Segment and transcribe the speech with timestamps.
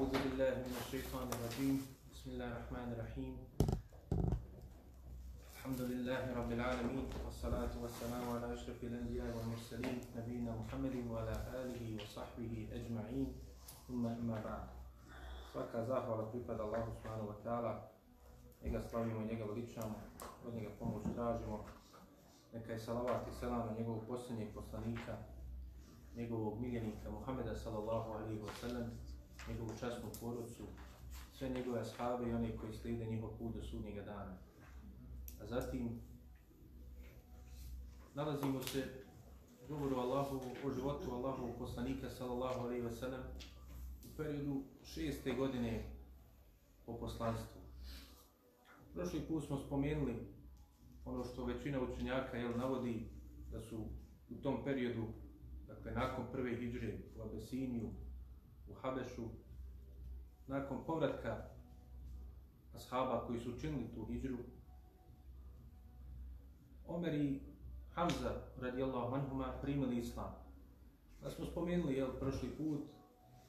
[0.00, 1.76] أعوذ بالله من الشيطان الرجيم
[2.12, 3.34] بسم الله الرحمن الرحيم
[5.52, 12.52] الحمد لله رب العالمين والصلاة والسلام على أشرف الأنبياء والمرسلين نبينا محمد وعلى آله وصحبه
[12.72, 13.28] أجمعين
[13.88, 14.64] ثم أما بعد
[15.52, 17.72] Svaka zahvala pripada Allahu subhanahu wa ta'ala,
[18.60, 19.96] njega slavimo i njega veličamo,
[20.44, 21.64] od njega pomoć tražimo.
[22.52, 25.16] Neka je salavat i selam na njegovog posljednjeg poslanika,
[26.16, 28.90] njegovog miljenika Muhameda sallallahu alaihi wa sallam,
[29.47, 30.63] njegovu časnu porucu,
[31.33, 34.37] sve njegove ashabe i one koji slijede njihov put do sudnjega dana.
[35.41, 36.01] A zatim
[38.15, 38.87] nalazimo se
[39.67, 43.21] govoru Allahu, o životu Allahu poslanika sallallahu alaihi ve sellem
[44.05, 45.83] u periodu šeste godine
[46.85, 47.61] po poslanstvu.
[48.93, 50.15] Prošli put smo spomenuli
[51.05, 53.09] ono što većina učenjaka jel, navodi
[53.51, 53.85] da su
[54.29, 55.03] u tom periodu,
[55.67, 57.89] dakle nakon prve hijđre u Abesiniju,
[58.81, 59.23] Habešu,
[60.47, 61.37] nakon povratka
[62.75, 64.37] ashaba koji su učinili tu hijđru,
[66.87, 67.39] Omer i
[67.93, 70.35] Hamza radijallahu anhuma primili islam.
[71.21, 72.79] Da smo spomenuli jel, prošli put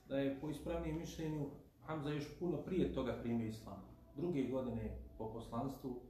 [0.08, 1.50] da je po ispravnijem mišljenju
[1.86, 3.82] Hamza još puno prije toga primio islam.
[4.16, 6.00] Druge godine po poslanstvu,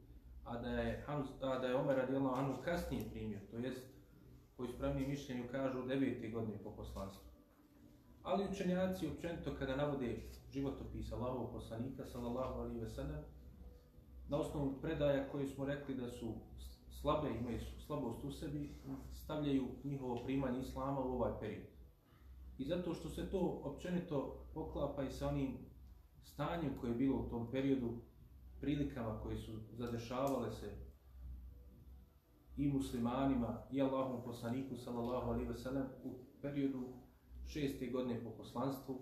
[0.45, 3.83] a da je, Hamza, a da je Omer radijallahu anhu kasnije primio, to jest
[4.57, 7.32] po ispravnijem mišljenju kažu devete godine po poslanstvu.
[8.23, 13.25] Ali učenjaci općenito kada navode životopis Allahovog poslanika sallallahu alaihi ve sellem
[14.29, 16.35] na osnovu predaja koje smo rekli da su
[17.01, 18.71] slabe, imaju slabost u sebi,
[19.15, 21.67] stavljaju njihovo primanje islama u ovaj period.
[22.59, 25.59] I zato što se to općenito poklapa i sa onim
[26.25, 27.91] stanjem koje je bilo u tom periodu,
[28.61, 30.71] prilikama koje su zadešavale se
[32.57, 37.02] i muslimanima i Allahom poslaniku sallallahu alaihi ve sellem u periodu
[37.53, 38.95] šesti godine po poslanstvu,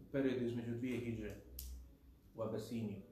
[0.00, 1.34] u periodu između dvije hiđe
[2.36, 3.02] u Abesiniju.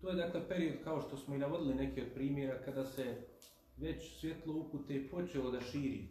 [0.00, 3.16] To je dakle period kao što smo i navodili neke od primjera kada se
[3.76, 6.08] već svjetlo upute počelo da širi,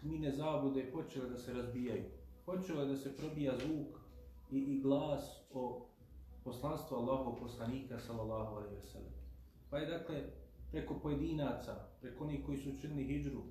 [0.00, 2.04] tmine zabude počele da se razbijaju,
[2.46, 3.98] počelo je da se probija zvuk
[4.50, 5.86] i, i glas o
[6.44, 9.12] poslanstvu Allahov poslanika sallallahu alaihi ve sellem.
[9.70, 10.22] Pa je dakle
[10.70, 13.42] preko pojedinaca, preko onih koji su učinili hijđru,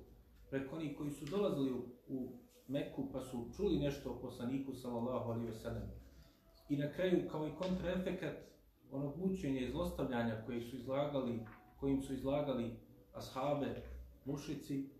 [0.50, 5.30] preko onih koji su dolazili u, u Meku pa su čuli nešto o poslaniku sallallahu
[5.30, 5.90] alejhi ve sellem.
[6.68, 8.36] I na kraju kao i kontraefekat
[8.90, 11.40] onog mučenja i zlostavljanja koji su izlagali,
[11.80, 12.76] kojim su izlagali
[13.12, 13.82] ashabe,
[14.24, 14.90] mušici,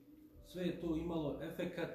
[0.47, 1.91] sve je to imalo efekat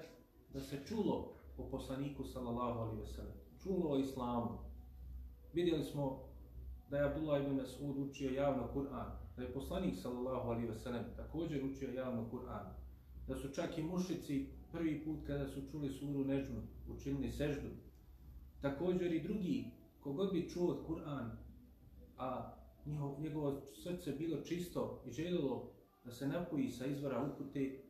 [0.53, 3.33] da se čulo o poslaniku sallallahu alejhi ve sellem.
[3.63, 4.57] Čulo o islamu.
[5.53, 6.29] Vidjeli smo
[6.89, 11.03] da je Abdullah ibn Mas'ud učio javno Kur'an, da je poslanik sallallahu alejhi ve sellem
[11.17, 12.65] također učio javno Kur'an.
[13.27, 17.69] Da su čak i mušici prvi put kada su čuli suru Nežmu učinili seždu.
[18.61, 19.65] Također i drugi,
[19.99, 21.29] kogod bi čuo Kur'an,
[22.17, 25.71] a njihov, njegovo srce bilo čisto i željelo
[26.03, 27.83] da se napoji sa izvora upute,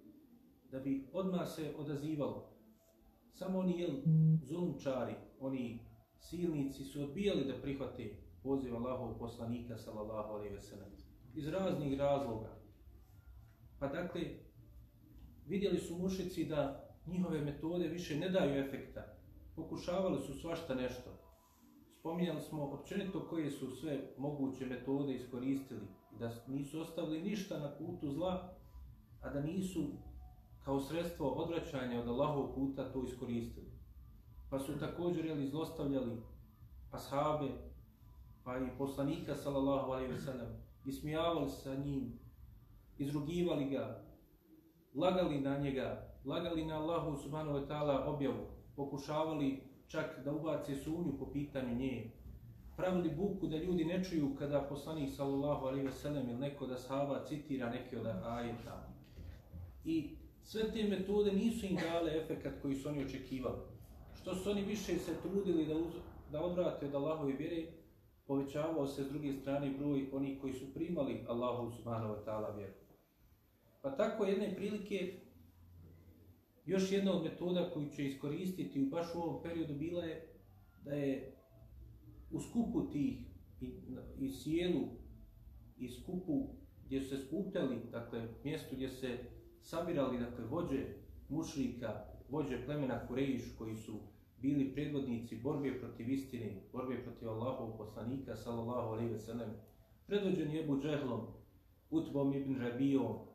[0.72, 2.50] da bi odmah se odazivalo.
[3.34, 3.92] Samo oni jel,
[4.44, 5.80] zulumčari, oni
[6.20, 10.92] silnici su odbijali da prihvate poziv Allahov poslanika sallallahu alejhi ve sellem
[11.36, 12.60] iz raznih razloga.
[13.80, 14.22] Pa dakle
[15.50, 19.06] vidjeli su mušici da njihove metode više ne daju efekta.
[19.56, 21.10] Pokušavali su svašta nešto.
[22.00, 25.88] Spominjali smo općenito koje su sve moguće metode iskoristili
[26.20, 28.54] da nisu ostavili ništa na putu zla,
[29.22, 29.84] a da nisu
[30.66, 33.72] kao sredstvo odvraćanja od Allahovog puta to iskoristili.
[34.50, 36.22] Pa su također jeli, zlostavljali
[36.92, 37.52] ashabe,
[38.44, 40.48] pa i poslanika sallallahu alaihi ve sellem,
[40.86, 42.20] ismijavali sa njim,
[42.98, 44.09] izrugivali ga,
[44.96, 51.18] lagali na njega, lagali na Allahu subhanahu wa ta'ala objavu, pokušavali čak da ubace sumnju
[51.20, 52.12] po pitanju nje,
[52.78, 56.78] pravili buku da ljudi ne čuju kada poslanik sallallahu alaihi ve sellem ili neko da
[56.78, 58.88] sahaba citira neke od ajeta.
[59.86, 63.60] I sve te metode nisu im dale efekat koji su oni očekivali.
[64.22, 65.94] Što su oni više se trudili da, uz,
[66.32, 67.66] da odvrate od Allahove vjere,
[68.28, 72.79] povećavao se s druge strane broj onih koji su primali Allahu subhanahu wa ta'ala vjeru.
[73.82, 75.14] Pa tako jedne prilike,
[76.66, 80.28] još jedna od metoda koju će iskoristiti baš u ovom periodu bila je
[80.84, 81.36] da je
[82.32, 83.18] u skupu tih
[83.62, 83.74] i,
[84.20, 84.88] i sjelu
[85.78, 86.48] i skupu
[86.86, 89.18] gdje su se skupljali, dakle mjestu gdje se
[89.62, 90.86] sabirali dakle, vođe
[91.30, 94.00] mušlika, vođe plemena Kurejiš koji su
[94.42, 99.50] bili predvodnici borbe protiv istine, borbe protiv Allahovog poslanika, sallallahu alaihi ve sellem,
[100.08, 101.22] predvođeni Ebu Džehlom,
[101.90, 103.29] Utbom ibn Rabijom,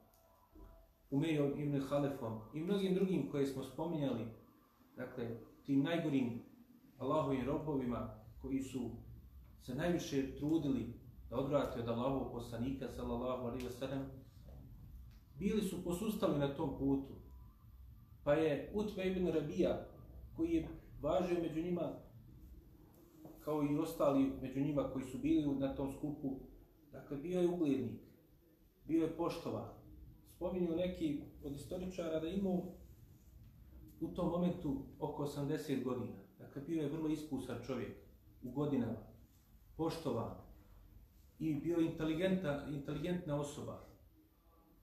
[1.10, 4.26] Umejom ibn Halefom i mnogim drugim koje smo spominjali,
[4.96, 5.36] dakle,
[5.66, 6.42] tim najgorim
[6.98, 8.90] Allahovim robovima koji su
[9.62, 10.94] se najviše trudili
[11.30, 14.04] da odvrate od Allahovog poslanika, sallallahu alaihi wasallam,
[15.38, 17.14] bili su posustali na tom putu.
[18.24, 19.86] Pa je Utbe ibn Rabija,
[20.36, 20.68] koji je
[21.00, 21.92] važio među njima,
[23.40, 26.40] kao i ostali među njima koji su bili na tom skupu,
[26.92, 28.00] dakle, bio je uglednik,
[28.86, 29.83] bio je poštovan.
[30.44, 32.62] Spominju neki od istoričara da imao
[34.00, 36.16] u tom momentu oko 80 godina.
[36.38, 37.96] Dakle, bio je vrlo iskusan čovjek
[38.42, 38.98] u godinama,
[39.76, 40.34] poštovan
[41.38, 43.86] i bio inteligentna, inteligentna osoba.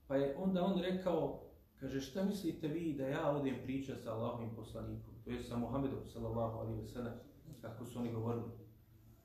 [0.06, 1.40] Pa je onda on rekao,
[1.76, 6.06] kaže, šta mislite vi da ja odem priča sa Allahovim poslanikom, to je sa Muhammedom,
[6.06, 7.14] sallallahu alaihi ve sellem,
[7.60, 8.50] kako su oni govorili.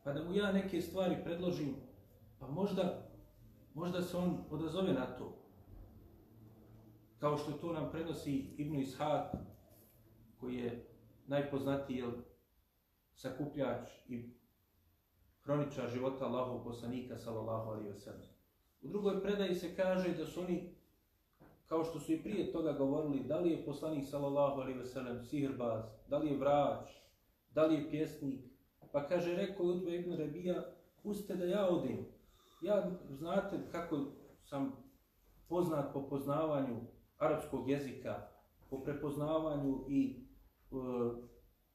[0.04, 1.76] Pa da mu ja neke stvari predložim,
[2.40, 3.10] pa možda,
[3.74, 5.37] možda se on odazove na to.
[7.20, 9.38] Kao što to nam prenosi Ibn Ishaq,
[10.40, 10.88] koji je
[11.28, 12.12] najpoznatiji jel,
[13.14, 14.30] sakupljač i
[15.42, 18.28] hroničar života Allahov poslanika, sallallahu alaihi ve sellem.
[18.82, 20.76] U drugoj predaji se kaže da su oni,
[21.66, 25.24] kao što su i prije toga govorili, da li je poslanik sallallahu alaihi ve sellem
[25.24, 26.90] sihrbaz, da li je vrač,
[27.54, 28.42] da li je pjesnik,
[28.92, 30.64] pa kaže, rekao je Udba ibn Rabija,
[31.04, 32.06] puste da ja odim.
[32.62, 34.06] Ja, znate kako
[34.44, 34.72] sam
[35.48, 36.78] poznat po poznavanju
[37.18, 38.28] arapskog jezika,
[38.70, 40.28] po prepoznavanju i
[40.72, 40.76] e,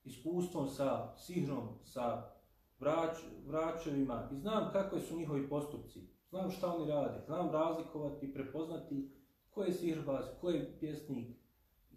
[0.04, 2.32] iskustvom sa sihrom, sa
[2.78, 6.00] vrač, vračevima i znam kakve su njihovi postupci.
[6.30, 9.10] Znam šta oni rade, znam razlikovati prepoznati
[9.50, 11.36] ko je sihrbaz, ko je pjesnik,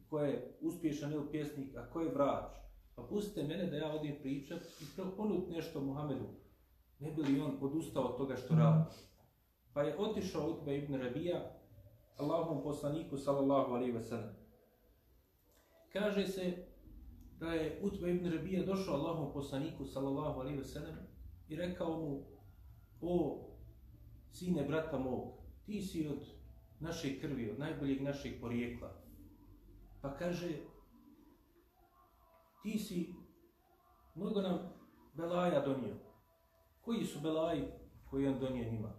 [0.09, 2.55] ko je uspješan ili pjesnik, a ko je vrač.
[2.95, 4.85] Pa pustite mene da ja odim pričat i
[5.17, 6.27] ponut nešto Muhammedu.
[6.99, 8.83] Ne bi li on odustao od toga što radi.
[9.73, 11.54] Pa je otišao Utba ibn Rabija,
[12.17, 14.35] Allahovom poslaniku, sallallahu alaihi wa sallam.
[15.93, 16.67] Kaže se
[17.39, 20.95] da je Utba ibn Rabija došao Allahovom poslaniku, sallallahu alaihi wa sallam,
[21.47, 22.25] i rekao mu,
[23.01, 23.45] o
[24.31, 25.33] sine brata mog,
[25.65, 26.25] ti si od
[26.79, 28.91] naše krvi, od najboljeg našeg porijekla.
[30.01, 30.49] Pa kaže,
[32.63, 33.13] ti si
[34.15, 34.59] mnogo nam
[35.13, 35.95] belaja donio.
[36.81, 37.63] Koji su belaji
[38.09, 38.91] koji on donio njima?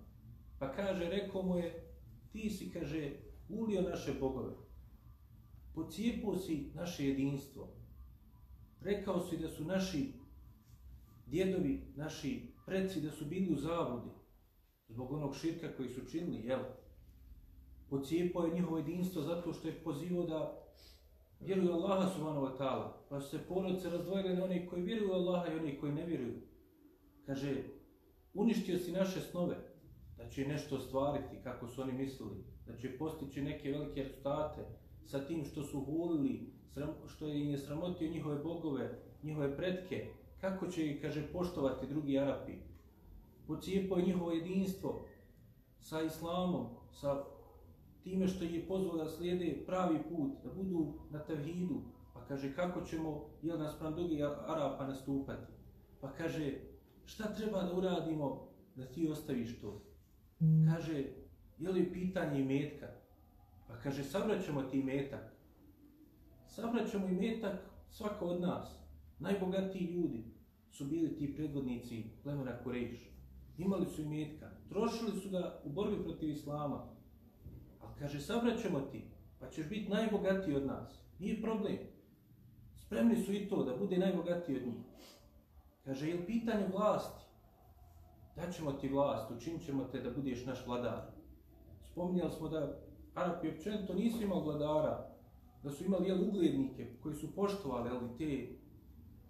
[0.58, 1.85] Pa kaže, rekao mu je,
[2.32, 3.12] ti si, kaže,
[3.48, 4.54] ulio naše bogove.
[5.74, 7.68] pocijepuo si naše jedinstvo.
[8.80, 10.12] Rekao si da su naši
[11.26, 14.10] djedovi, naši predci, da su bili u zavrudi
[14.88, 16.60] zbog onog širka koji su činili, jel?
[17.90, 20.62] Pocijepo je njihovo jedinstvo zato što je pozivao da
[21.40, 25.52] vjeruju Allaha subhanahu wa ta'ala, pa su se porodice razdvojile na one koji vjeruju Allaha
[25.52, 26.40] i one koji ne vjeruju.
[27.26, 27.62] Kaže,
[28.34, 29.56] uništio si naše snove,
[30.26, 34.60] da će nešto stvariti kako su oni mislili, da će postići neke velike rezultate
[35.04, 36.52] sa tim što su hulili,
[37.06, 40.06] što im je sramotio njihove bogove, njihove predke,
[40.40, 42.52] kako će ih, kaže, poštovati drugi Arapi.
[43.46, 45.06] Pocijepao je njihovo jedinstvo
[45.80, 47.24] sa islamom, sa
[48.02, 51.80] time što je pozvao da slijede pravi put, da budu na tevhidu,
[52.14, 55.52] pa kaže kako ćemo jel nas pram drugi Arapa nastupati.
[56.00, 56.54] Pa kaže
[57.04, 59.85] šta treba da uradimo da ti ostaviš to.
[60.40, 60.66] Mm.
[60.66, 61.04] Kaže
[61.58, 62.86] je li pitanje imetka?
[63.68, 65.32] Pa kaže savraćemo ti imetak.
[66.46, 67.56] Savraćemo imetak
[67.90, 68.78] svako od nas.
[69.18, 70.24] Najbogatiji ljudi
[70.70, 73.10] su bili ti predvodnici plemena Kurejš.
[73.58, 76.96] Imali su imetka, trošili su ga u borbi protiv Islama,
[77.98, 79.02] Kaže, savraćemo ti,
[79.40, 81.02] pa ćeš biti najbogatiji od nas.
[81.18, 81.78] Nije problem.
[82.74, 84.84] Spremni su i to da bude najbogatiji od njih.
[85.84, 87.25] Kaže, je li pitanje vlasti?
[88.36, 91.02] Daćemo ti vlast, učinit ćemo te da budeš naš vladar.
[91.92, 92.78] Spominjali smo da
[93.14, 95.08] Arapi općenito nisu imali vladara,
[95.62, 98.48] da su imali jel, uglednike koji su poštovali jel, te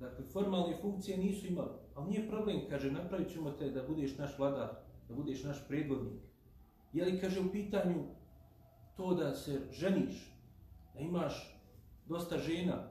[0.01, 1.71] dakle, formalne funkcije nisu imali.
[1.95, 4.69] Ali nije problem, kaže, napravit ćemo te da budeš naš vladar,
[5.09, 6.23] da budeš naš predvodnik.
[6.93, 8.05] Je li, kaže, u pitanju
[8.97, 10.37] to da se ženiš,
[10.95, 11.61] da imaš
[12.07, 12.91] dosta žena,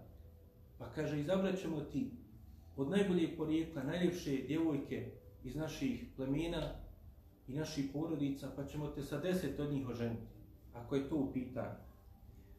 [0.78, 2.12] pa kaže, izabrat ćemo ti
[2.78, 5.12] od najboljeg porijekla, najljepše djevojke
[5.46, 6.70] iz naših plemena
[7.48, 10.28] i naših porodica, pa ćemo te sa deset od njih oženiti,
[10.74, 11.75] ako je to u pitanju.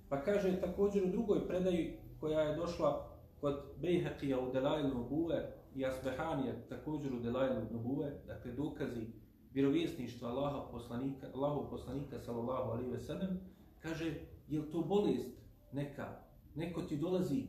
[0.09, 3.09] Pa kaže također u drugoj predaji koja je došla
[3.40, 9.07] kod Bejhaqija u Delajlu Nubuve i Asbehanija također u Delajlu Nubuve, dakle dokazi
[9.55, 13.40] vjerovjesništva Allaha poslanika, Allahu poslanika sallallahu alejhi ve sellem
[13.83, 14.14] kaže
[14.49, 15.31] jel to bolest
[15.73, 17.43] neka neko ti dolazi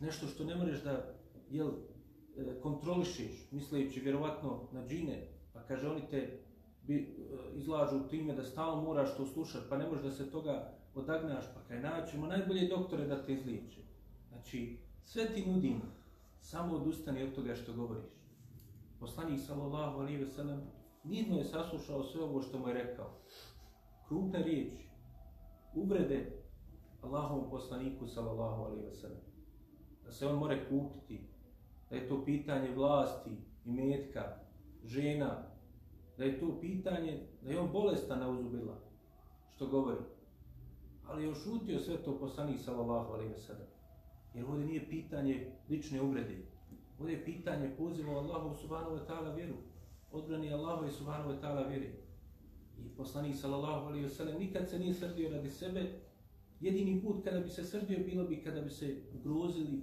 [0.00, 1.14] nešto što ne možeš da
[1.50, 1.70] jel
[2.36, 6.40] E, kontrolišeš misleći vjerovatno na džine pa kaže oni te
[6.82, 10.72] bi, e, izlažu time da stalno moraš to slušati pa ne možeš da se toga
[10.94, 13.80] odagnaš pa kaj naćemo najbolje doktore da te izliječe
[14.28, 16.02] znači sve ti nudimo
[16.40, 18.04] samo odustani od toga što govoriš.
[19.00, 20.60] Poslanik sallallahu alaihi ve sellem
[21.04, 23.10] nidno je saslušao sve ovo što mu je rekao.
[24.08, 24.88] Krupne riječi,
[25.74, 26.42] uvrede
[27.02, 29.20] Allahovom poslaniku sallallahu alaihi ve sellem.
[30.04, 31.31] Da se on more kupiti,
[31.92, 33.30] da je to pitanje vlasti
[33.64, 34.38] i metka,
[34.84, 35.42] žena,
[36.18, 38.78] da je to pitanje, da je on bolestan na uzubila,
[39.50, 40.00] što govori.
[41.06, 43.66] Ali je ošutio sve to poslanik sallallahu alaihi ve sellem.
[44.34, 46.36] Jer ovdje nije pitanje lične uvrede.
[46.98, 49.54] Ovdje je pitanje poziva Allahu subhanahu wa ta'ala vjeru.
[50.12, 51.94] Odbrani Allahu i subhanahu wa ta'ala vjeri.
[52.78, 56.00] I poslanik sallallahu alaihi wa sellem nikad se nije srdio radi sebe.
[56.60, 59.82] Jedini put kada bi se srdio bilo bi kada bi se ugrozili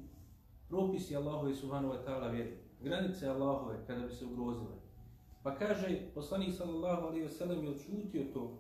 [0.70, 2.58] propisi Allahu subhanahu wa ta'ala vjeri.
[2.82, 4.76] Granice Allahove kada bi se ugrozile.
[5.44, 8.60] Pa kaže poslanik sallallahu alaihi wa sallam je odšutio to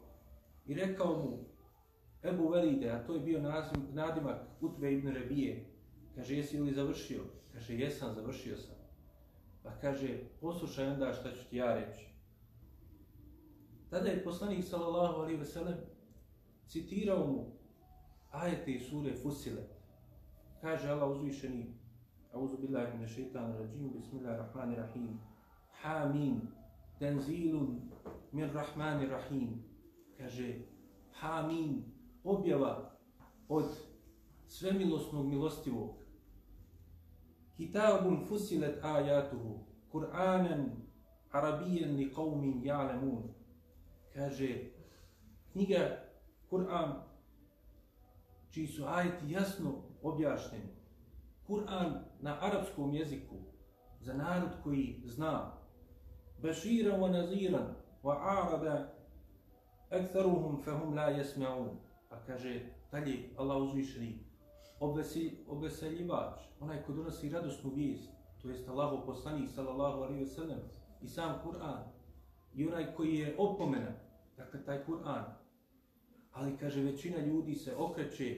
[0.65, 1.37] i rekao mu
[2.23, 5.65] Ebu Velide, a to je bio naziv, nadimak Utve ibn Rebije,
[6.19, 7.23] Kaže, jesi li završio?
[7.53, 8.75] Kaže, jesam, završio sam.
[9.63, 12.05] Pa kaže, poslušaj onda šta ću ti ja reći.
[13.89, 15.77] Tada je poslanik sallallahu alaihi ve sellem
[16.67, 17.45] citirao mu
[18.31, 19.61] ajete iz sure Fusile.
[20.61, 21.73] Kaže Allah uzvišeni,
[22.35, 25.19] أعوذ بالله من الشيطان الرجيم بسم الله الرحمن الرحيم
[25.71, 26.49] حامين
[26.99, 27.55] تنزيل
[28.33, 29.69] من الرحمن الرحيم
[30.17, 30.55] Kaže,
[31.11, 31.83] hamim,
[32.23, 32.91] objava
[33.47, 33.65] od
[34.47, 35.95] svemilosnog milostivog.
[37.57, 40.69] Kitabun fusilet ajatuhu, Kur'anan
[41.31, 43.23] arabijen li qavmin ja'lamun.
[44.13, 44.71] Kaže,
[45.51, 45.97] knjiga
[46.49, 46.93] Kur'an,
[48.51, 50.78] čiji su ajeti jasno objašnjeni.
[51.49, 53.35] Kur'an na arapskom jeziku,
[54.01, 55.51] za narod koji zna.
[56.41, 58.93] Bashira wa naziran, wa arada,
[59.89, 61.69] aktharuhum fahum la jesma'un.
[62.09, 64.19] A pa kaže, dalje Allah uzvišeni,
[65.47, 68.09] obeseljivač, onaj ko donosi radosnu vijest,
[68.41, 70.59] to jest Allahu poslanik sallallahu alaihi ve sellem
[71.01, 71.83] i sam Kur'an.
[72.53, 73.91] I onaj koji je opomena,
[74.37, 75.25] dakle taj Kur'an.
[76.31, 78.37] Ali kaže većina ljudi se okreće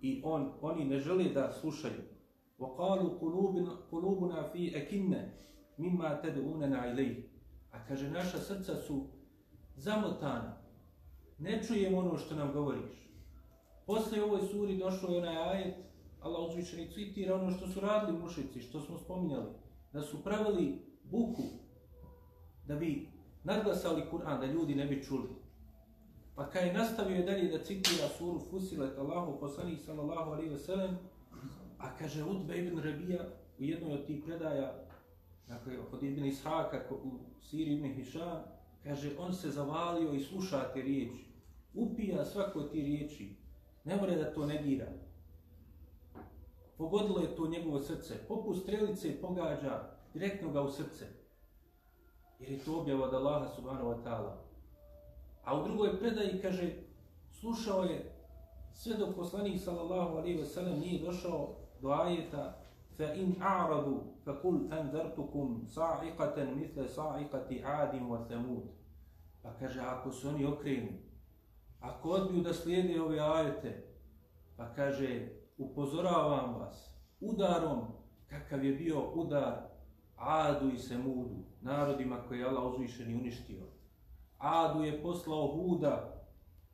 [0.00, 2.19] i on oni ne žele da slušaju.
[2.60, 5.30] وقالوا قلوبنا, قلوبنا في fi
[5.78, 7.22] مما تدعوننا tad'una.
[7.72, 9.06] A kaže naša srca su
[9.76, 10.56] zamotana.
[11.38, 13.10] Ne čujemo ono što nam govoriš.
[13.86, 15.74] Posle ovoj suri došao je onaj ajet,
[16.20, 19.50] Allah uzvišeni citira ono što su radili mušici, što smo spominjali,
[19.92, 21.42] da su pravili buku
[22.66, 23.08] da bi
[23.44, 25.28] nadglasali Kur'an, da ljudi ne bi čuli.
[26.34, 30.98] Pa kaj nastavio je dalje da citira suru Fusilet Allahu poslanih sallallahu alaihi ve sellem,
[31.80, 33.24] a kaže Utbe ibn Rabija
[33.58, 34.74] u jednoj od tih predaja,
[35.48, 37.10] dakle od ibn Ishaka u
[37.40, 38.44] Siri ibn Hiša,
[38.84, 41.24] kaže on se zavalio i sluša te riječi,
[41.74, 43.40] upija svako ti riječi,
[43.84, 44.86] Ne more da to negira.
[46.76, 48.14] Pogodilo je to njegovo srce.
[48.28, 51.06] Poput strelice pogađa direktno ga u srce.
[52.40, 54.36] Jer je to objava od Allaha subhanahu wa ta'ala.
[55.44, 56.72] A u drugoj predaji kaže,
[57.30, 58.12] slušao je
[58.72, 62.56] sve dok poslanik sallallahu alaihi wa sallam nije došao do ajeta
[62.96, 68.62] fa in a'radu fa kul anzartukum sa'iqatan misle sa'iqati 'ad wa thamud.
[69.42, 70.92] Pa kaže, ako su oni okrenu,
[71.80, 73.84] ako odbiju da slijede ove ajete,
[74.56, 77.80] pa kaže, upozoravam vas udarom
[78.26, 79.70] kakav je bio udar
[80.16, 83.62] Adu i Semudu, narodima koje je Allah uzvišen i uništio.
[84.38, 86.24] Adu je poslao Huda,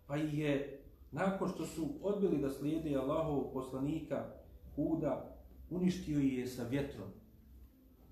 [0.07, 4.25] pa ih je, nakon što su odbili da slijede Allahovog poslanika
[4.77, 5.37] Huda,
[5.71, 7.09] uništio je sa vjetrom.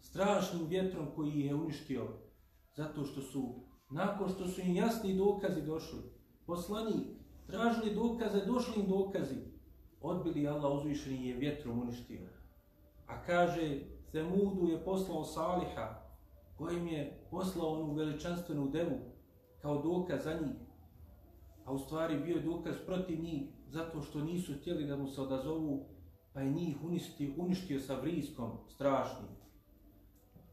[0.00, 2.09] Strašnim vjetrom koji je uništio,
[2.76, 3.54] zato što su,
[3.90, 5.99] nakon što su im jasni dokazi došli,
[6.47, 7.16] poslani,
[7.47, 9.37] tražili dokaze, došli im dokazi,
[10.00, 12.28] odbili Allah uzvišeni je vjetrom uništio.
[13.06, 13.80] A kaže,
[14.11, 16.04] Semudu je poslao Saliha,
[16.59, 18.99] kojim je poslao onu veličanstvenu devu
[19.62, 20.56] kao dokaz za njih.
[21.64, 25.87] A u stvari bio dokaz protiv njih, zato što nisu htjeli da mu se odazovu,
[26.34, 29.28] pa je njih uništio, uništio sa vriskom strašnim.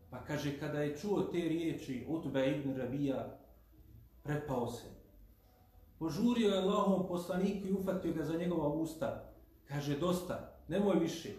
[0.10, 3.38] Pa kaže, kada je čuo te riječi Utbe ibn Rabija,
[4.24, 5.02] prepao se
[6.02, 9.34] požurio je Allahom poslaniku i ufatio ga za njegova usta.
[9.68, 11.30] Kaže, dosta, nemoj više.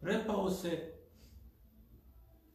[0.00, 0.92] Prepao se,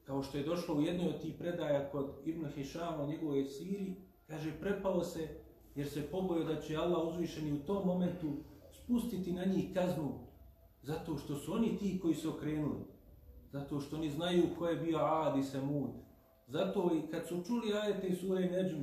[0.04, 3.96] kao što je došlo u jednoj od tih predaja kod Ibn Hišama, njegove siri,
[4.28, 5.28] kaže, prepao se
[5.76, 8.28] jer se pobojio da će Allah uzvišeni u tom momentu
[8.84, 10.32] spustiti na njih kaznu
[10.84, 12.80] zato što su oni ti koji su okrenuli.
[13.52, 15.90] Zato što oni znaju ko je bio Ad i Semud.
[16.48, 18.82] Zato i kad su čuli ajete i sure Neđm,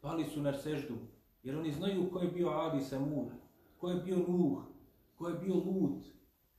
[0.00, 0.94] pali su na seždu,
[1.42, 3.28] jer oni znaju ko je bio Ad i Semud,
[3.78, 4.58] ko je bio Nuh,
[5.14, 6.04] ko je bio Lut,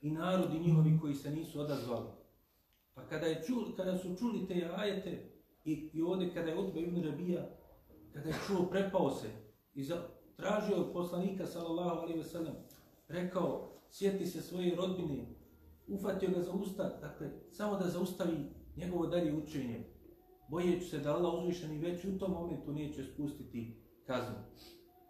[0.02, 2.10] i narodi njihovi koji se nisu odazvali.
[2.94, 5.32] Pa kada, je čuli, kada su čuli te ajete
[5.66, 7.50] i, i ovdje kada je Utba ibn Rabija,
[8.14, 9.28] kada je čuo, prepao se
[9.74, 12.54] i za, tražio od poslanika sallallahu alaihi ve sellem,
[13.12, 15.26] rekao, sjeti se svoje rodbine,
[15.88, 19.86] ufatio ga za usta, dakle, samo da zaustavi njegovo dalje učenje,
[20.50, 24.36] bojeći se da Allah uzvišeni već u tom momentu neće spustiti kaznu.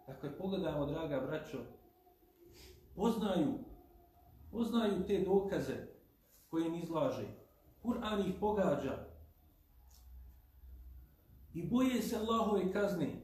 [0.06, 1.58] Dakle, pogledajmo, draga braćo,
[2.96, 3.52] poznaju,
[4.50, 5.76] poznaju te dokaze
[6.48, 7.26] koje im izlaže.
[7.82, 9.06] Kur'an ih pogađa.
[11.54, 13.22] I boje se Allahove kazne,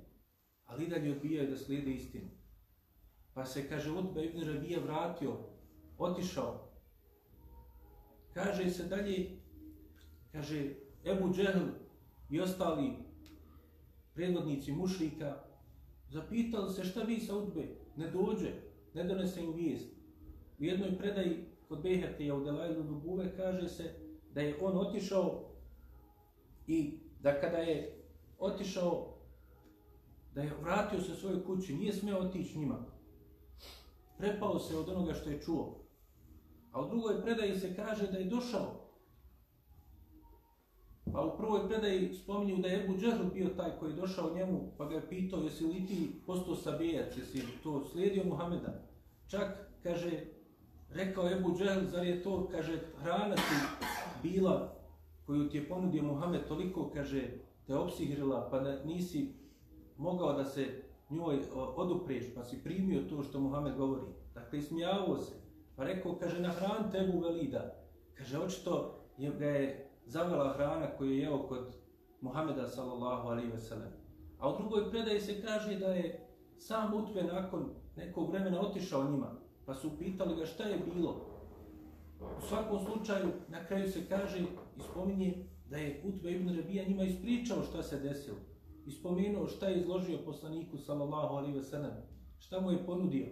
[0.65, 2.38] ali dalje odbijaju da slijede istinu.
[3.39, 5.37] Pa se, kaže, Utba ibn Rabija vratio,
[5.99, 6.69] otišao.
[8.35, 9.39] Kaže se dalje,
[10.33, 11.69] kaže, Ebu Džehl
[12.31, 12.93] i ostali
[14.15, 15.45] predvodnici mušlika,
[16.09, 18.53] zapitali se šta vi sa Utbe, ne dođe,
[18.95, 19.87] ne donese im vijest.
[20.59, 23.95] U jednoj predaji kod Behete u Delajlu Dubuve kaže se
[24.35, 25.51] da je on otišao
[26.67, 28.05] i da kada je
[28.39, 29.15] otišao,
[30.35, 32.98] da je vratio se svojoj kući, nije smeo otići njima.
[34.19, 35.85] Prepao se od onoga što je čuo.
[36.73, 38.89] A u drugoj predaji se kaže da je došao
[41.13, 44.73] Pa u prvoj predaji spominju da je Ebu Džehl bio taj koji je došao njemu,
[44.79, 48.83] pa ga je pitao jesi li ti postao sabijac, jesi to slijedio Muhameda.
[49.27, 50.25] Čak, kaže,
[50.91, 53.87] rekao Ebu Džehl, zar je to, kaže, hrana ti
[54.23, 54.75] bila
[55.27, 57.23] koju ti je ponudio Muhammed toliko, kaže,
[57.67, 59.35] te opsihrila, pa da nisi
[59.97, 61.39] mogao da se njoj
[61.77, 64.03] odupreš, pa si primio to što Muhammed govori.
[64.35, 65.33] Dakle, smijavo se.
[65.77, 67.75] Pa rekao, kaže, na hran tebu velida.
[68.15, 71.77] Kaže, očito je, ga je zavela hrana koju je jeo kod
[72.21, 73.93] Muhameda sallallahu alaihi ve sellem.
[74.39, 79.31] A u drugoj predaji se kaže da je sam Utve nakon nekog vremena otišao njima,
[79.67, 81.27] pa su pitali ga šta je bilo.
[82.39, 84.47] U svakom slučaju, na kraju se kaže i
[84.83, 88.39] spominje da je Utve ibn Rabija njima ispričao šta se desilo.
[88.89, 91.91] Ispomenuo šta je izložio poslaniku sallallahu alaihi ve sellem,
[92.39, 93.27] šta mu je ponudio.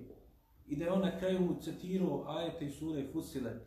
[0.67, 3.63] I da je on na kraju mu citirao ajete i sure Fusilet.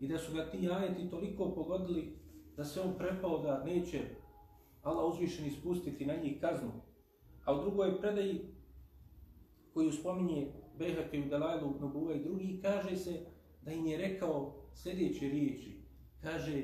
[0.00, 2.18] I da su ga ti ajeti toliko pogodili
[2.56, 4.00] da se on prepao da neće
[4.82, 6.72] Allah uzvišen ispustiti na njih kaznu.
[7.44, 8.40] A u drugoj predaji
[9.74, 13.20] koju spominje Behake u Dalajlu Nubuva i drugi, kaže se
[13.62, 15.80] da im je rekao sljedeće riječi.
[16.22, 16.62] Kaže,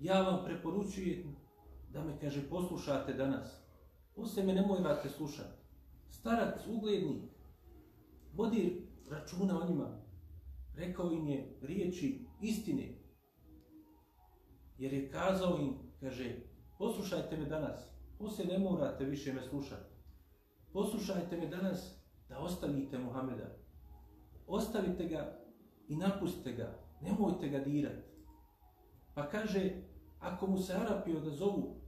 [0.00, 1.36] ja vam preporučujem
[1.92, 3.65] da me, kaže, poslušate danas.
[4.16, 5.56] Ose me nemoj morate slušati.
[6.10, 7.22] Starac, uglednik,
[8.34, 10.02] vodi računa o njima.
[10.74, 13.06] Rekao im je riječi istine,
[14.78, 16.36] Jer je kazao im, kaže,
[16.78, 17.80] poslušajte me danas,
[18.18, 19.94] poslije ne morate više me slušati.
[20.72, 21.98] Poslušajte me danas
[22.28, 23.56] da ostavite Muhameda.
[24.46, 25.38] Ostavite ga
[25.88, 28.08] i napustite ga, nemojte ga dirati.
[29.14, 29.70] Pa kaže,
[30.18, 31.80] ako mu se Arapi odazovu,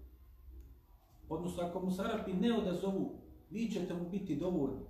[1.29, 3.19] odnosno ako mu se Arapi ne odazovu,
[3.51, 4.85] vi ćete mu biti dovoljni.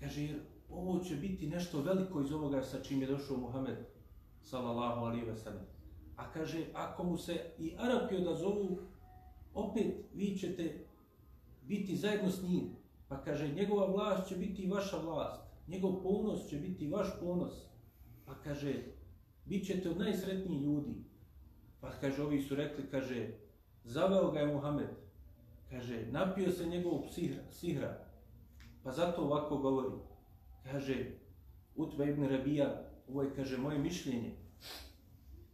[0.00, 3.78] Kaže, jer ovo će biti nešto veliko iz ovoga sa čim je došao Muhammed,
[4.42, 5.66] sallallahu alihi wa sallam.
[6.16, 8.78] A kaže, ako mu se i Arapi odazovu,
[9.54, 10.84] opet vi ćete
[11.62, 12.76] biti zajedno s njim.
[13.08, 15.42] Pa kaže, njegova vlast će biti i vaša vlast.
[15.68, 17.52] Njegov ponos će biti vaš ponos.
[18.26, 18.74] Pa kaže,
[19.44, 20.94] bit ćete od najsretnijih ljudi.
[21.80, 23.30] Pa kaže, ovi su rekli, kaže,
[23.88, 24.88] zaveo ga je Muhammed.
[25.70, 28.04] Kaže, napio se njegovog sihra, sihra.
[28.84, 29.96] Pa zato ovako govori.
[30.64, 31.06] Kaže,
[31.76, 34.32] Utba ibn Rabija, ovo je, kaže, moje mišljenje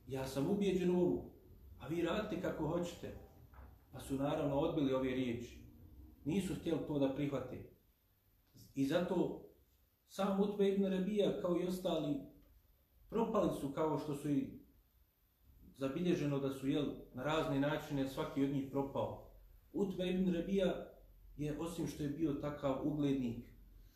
[0.06, 1.30] ja sam ubijeđen u ovu,
[1.80, 3.14] a vi radite kako hoćete.
[3.92, 5.58] Pa su naravno odbili ove riječi.
[6.24, 7.58] Nisu htjeli to da prihvate.
[8.74, 9.40] I zato
[10.08, 12.20] sam Utbe ibn Rabija kao i ostali
[13.08, 14.63] propali su kao što su i
[15.76, 19.30] zabilježeno da su jel, na razne načine svaki od njih propao.
[19.72, 20.86] Utbe ibn Rabija
[21.36, 23.44] je osim što je bio takav uglednik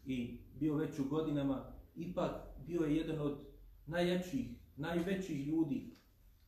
[0.07, 2.33] i bio već u godinama, ipak
[2.67, 3.39] bio je jedan od
[3.87, 5.99] najjačih, najvećih ljudi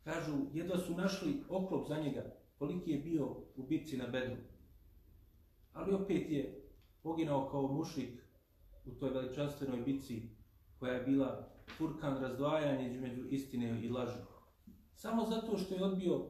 [0.04, 2.24] Kažu, jedva su našli oklop za njega,
[2.58, 4.36] koliki je bio u bitci na Bedru.
[5.72, 6.62] Ali opet je
[7.02, 8.10] poginao kao mušik
[8.86, 10.22] u toj veličanstvenoj bitci
[10.78, 14.18] koja je bila furkan razdvajanje između istine i laži.
[15.00, 16.28] Samo zato što je odbio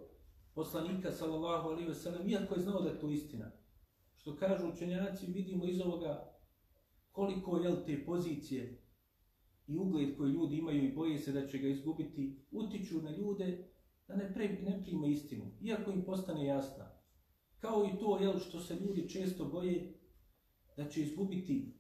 [0.55, 3.51] poslanika sallallahu alaihi ve sellem, iako je znao da je to istina.
[4.17, 6.39] Što kažu učenjaci, vidimo iz ovoga
[7.13, 8.83] koliko je te pozicije
[9.67, 13.69] i ugled koji ljudi imaju i boje se da će ga izgubiti, utiču na ljude
[14.09, 16.91] da ne, pre, ne prima istinu, iako im postane jasna.
[17.59, 20.01] Kao i to jel, što se ljudi često boje
[20.77, 21.75] da će izgubiti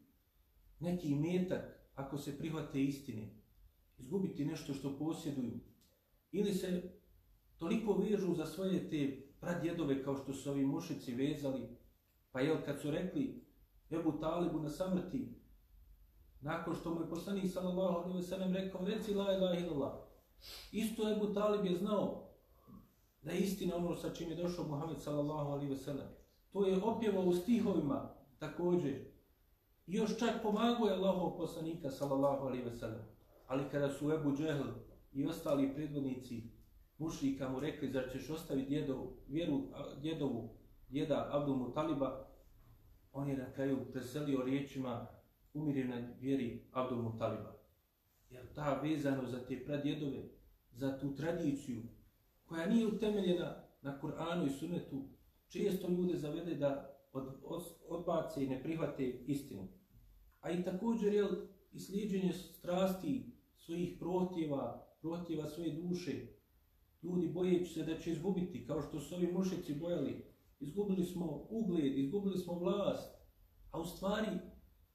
[0.80, 3.36] neki metak ako se prihvate istine.
[3.98, 5.69] izgubiti nešto što posjeduju.
[6.32, 7.00] Ili se
[7.58, 11.68] toliko vežu za svoje te pradjedove kao što su ovi mušici vezali.
[12.32, 13.44] Pa jel, kad su rekli
[13.90, 15.34] Ebu Talibu na samrti,
[16.40, 19.92] nakon što mu je poslanik sallallahu alaihi wa sallam rekao, reci la ilaha illallah.
[20.72, 22.28] Isto Ebu Talib je znao
[23.22, 26.08] da je istina ono sa čim je došao Muhammed sallallahu alaihi wa sallam.
[26.52, 29.04] To je opjevao u stihovima također.
[29.86, 33.04] Još čak pomagao je Allahov poslanika sallallahu alaihi wa sallam.
[33.46, 34.68] Ali kada su Ebu Džehl
[35.12, 36.42] i ostali predvodnici
[36.98, 39.60] mušlika mu rekli, zar ćeš ostaviti djedovu, vjeru
[40.02, 40.48] djedovu,
[40.88, 42.26] djeda Abdul Mutaliba,
[43.12, 45.06] on je na kraju preselio riječima
[45.54, 47.56] umire na vjeri Abdul Mutaliba.
[48.30, 50.28] Jer ta vezano za te pradjedove,
[50.72, 51.82] za tu tradiciju,
[52.44, 55.08] koja nije utemeljena na Kur'anu i Sunnetu,
[55.48, 59.68] često ljude zavede da od, od, odbace i ne prihvate istinu.
[60.40, 61.28] A i također, jel,
[61.72, 66.26] i slijedženje strasti svojih protjeva, protiva svoje duše,
[67.02, 70.24] ljudi bojeći se da će izgubiti, kao što su ovi mušici bojali,
[70.60, 73.14] izgubili smo ugled, izgubili smo vlast,
[73.70, 74.28] a u stvari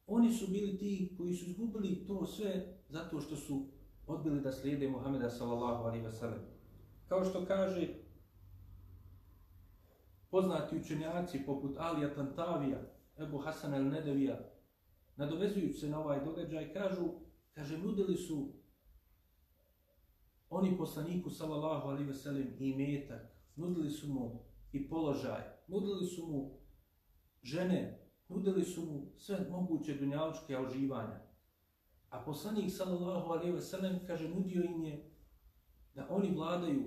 [0.07, 3.65] oni su bili ti koji su izgubili to sve zato što su
[4.07, 6.39] odbili da slijede Muhameda sallallahu alaihi wa sallam.
[7.07, 7.87] Kao što kaže
[10.29, 12.81] poznati učenjaci poput Alija Tantavija,
[13.17, 14.37] Ebu Hasan el-Nedevija,
[15.15, 17.05] nadovezujući se na ovaj događaj, kažu,
[17.53, 18.53] kaže, nudili su
[20.49, 23.21] oni poslaniku sallallahu alaihi veselim i metak,
[23.55, 26.59] nudili su mu i položaj, nudili su mu
[27.43, 31.19] žene, nudili su mu sve moguće dunjalučke oživanja.
[32.09, 35.11] A poslanik sallallahu alaihi veselim kaže, nudio im je
[35.93, 36.83] da oni vladaju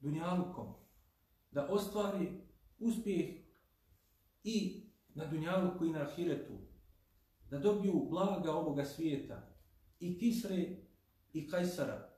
[0.00, 0.74] dunjalukom,
[1.50, 2.40] da ostvari
[2.78, 3.26] uspjeh
[4.44, 6.52] i na dunjaluku i na ahiretu,
[7.50, 9.54] da dobiju blaga ovoga svijeta,
[10.00, 10.76] i Kisre
[11.32, 12.13] i Kajsara,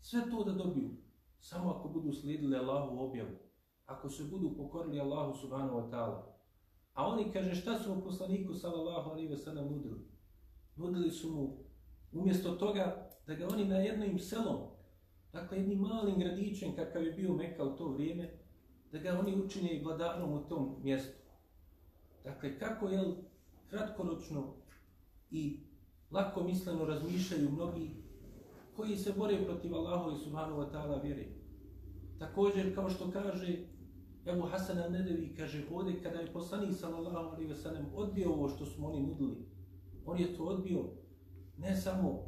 [0.00, 0.90] sve to da dobiju,
[1.40, 3.30] samo ako budu slijedili Allahu objavu,
[3.86, 6.38] ako se budu pokorili Allahu subhanahu wa ta'ala.
[6.92, 10.00] A oni kaže šta su poslaniku sallallahu alaihi wa sallam nudili?
[10.76, 11.58] Nudili su mu
[12.12, 14.56] umjesto toga da ga oni na jednom selom,
[15.32, 18.38] dakle jednim malim gradićem kakav je bio Meka u to vrijeme,
[18.92, 21.18] da ga oni učine i vladarom u tom mjestu.
[22.24, 23.14] Dakle, kako je
[23.70, 24.54] kratkoročno
[25.30, 25.60] i
[26.10, 28.07] lako misleno razmišljaju mnogi
[28.78, 31.26] koji se bore protiv Allahovi i subhanahu wa ta'ala vjere.
[32.18, 33.58] Također, kao što kaže
[34.26, 38.66] Ebu Hasan al-Nedevi, kaže ovdje kada je poslanik sallallahu alaihi wa sallam odbio ovo što
[38.66, 39.36] smo oni nudili,
[40.06, 40.84] on je to odbio
[41.56, 42.24] ne samo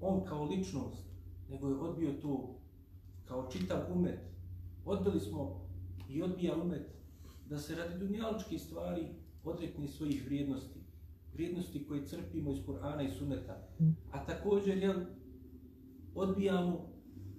[0.00, 1.04] on kao ličnost,
[1.50, 2.60] nego je odbio to
[3.24, 4.20] kao čitav umet.
[4.84, 5.68] Odbili smo
[6.08, 6.86] i odbija umet
[7.48, 9.06] da se radi dunjaličkih stvari
[9.44, 10.80] odrekne svojih vrijednosti.
[11.32, 13.68] Vrijednosti koje crpimo iz Kur'ana i Sunneta.
[14.12, 15.00] A također, jel,
[16.14, 16.94] odbijamo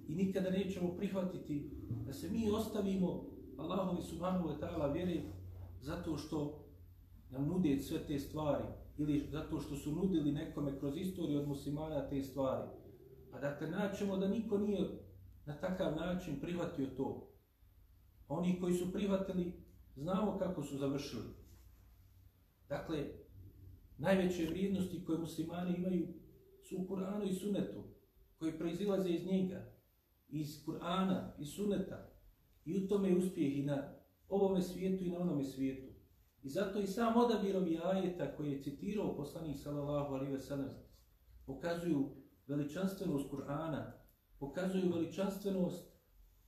[0.08, 1.70] i nikada nećemo prihvatiti
[2.06, 3.24] da se mi ostavimo
[3.58, 5.22] Allahovi subhanahu wa ta'ala vjeri
[5.80, 6.64] zato što
[7.30, 8.64] nam nude sve te stvari
[8.98, 12.68] ili zato što su nudili nekome kroz istoriju od muslimana te stvari.
[13.32, 14.80] A dakle, naćemo da niko nije
[15.46, 17.32] na takav način prihvatio to.
[18.28, 19.52] Oni koji su prihvatili,
[19.96, 21.34] znamo kako su završili.
[22.68, 23.04] Dakle,
[23.98, 26.06] najveće vrijednosti koje muslimani imaju
[26.68, 27.82] su u Kur'anu i Sunnetu,
[28.38, 29.72] koji proizilaze iz njega,
[30.28, 32.12] iz Kur'ana i suneta.
[32.64, 33.94] I u tome je uspjeh i na
[34.28, 35.92] ovome svijetu i na onome svijetu.
[36.42, 40.70] I zato i sam odabir ovih ajeta koji je citirao poslanik sallallahu alaihi ve sellem
[41.46, 42.10] pokazuju
[42.46, 43.92] veličanstvenost Kur'ana,
[44.38, 45.92] pokazuju veličanstvenost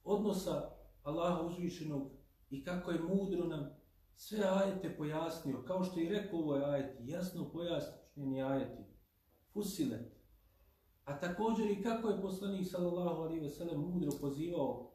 [0.04, 0.70] odnosa
[1.02, 2.10] Allaha uzvišenog
[2.50, 3.70] i kako je mudro nam
[4.16, 8.82] sve ajete pojasnio, kao što je rekao ovaj ovoj ajeti, jasno pojasnjeni ajeti,
[9.52, 10.17] fusilet.
[11.08, 14.90] A također i kako je poslanik sallallahu alaihi ve sellem mudro pozivao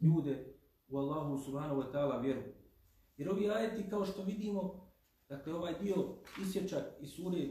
[0.00, 0.54] ljude
[0.88, 2.42] u Allahu subhanahu wa ta'ala vjeru.
[3.16, 4.90] Jer ovi ajeti, kao što vidimo,
[5.28, 5.94] dakle ovaj dio
[6.42, 7.48] isječak iz sure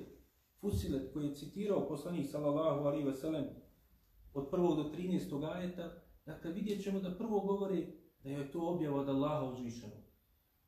[0.61, 3.45] Fusilet koji je citirao poslanik sallallahu alaihi ve sellem
[4.33, 5.53] od prvog do 13.
[5.53, 5.91] ajeta,
[6.25, 7.87] dakle vidjet ćemo da prvo govori
[8.23, 10.03] da je to objava od Allaha uzvišenog.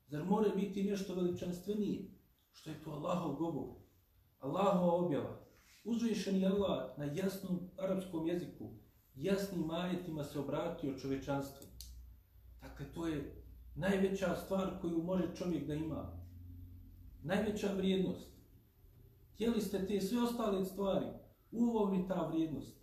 [0.07, 2.11] Zar more biti nešto veličanstvenije?
[2.51, 3.67] Što je to Allahov govor?
[4.39, 5.46] Allahova objava.
[5.87, 8.69] Uzvišeni Allah na jasnom arapskom jeziku,
[9.15, 11.67] jasnim ajetima se obratio čovečanstvu.
[12.61, 13.43] Dakle, to je
[13.75, 16.11] najveća stvar koju može čovjek da ima.
[17.23, 18.27] Najveća vrijednost.
[19.33, 21.05] Htjeli ste te sve ostale stvari,
[21.51, 22.77] u ovom je ta vrijednost.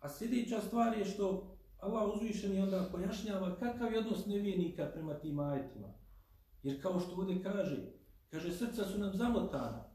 [0.00, 5.38] A sljedeća stvar je što Allah uzvišen onda pojašnjava kakav je odnos nevijenika prema tim
[5.38, 5.88] ajetima.
[6.62, 7.92] Jer kao što ovdje kaže,
[8.30, 9.85] kaže srca su nam zamotana,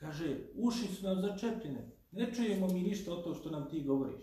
[0.00, 4.20] kaže uši su nam začepljene, ne čujemo mi ništa o to što nam ti govoriš.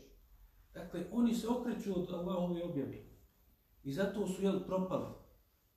[0.73, 3.05] Dakle, oni se okreću od Allahove objave.
[3.83, 5.13] I zato su jel propali.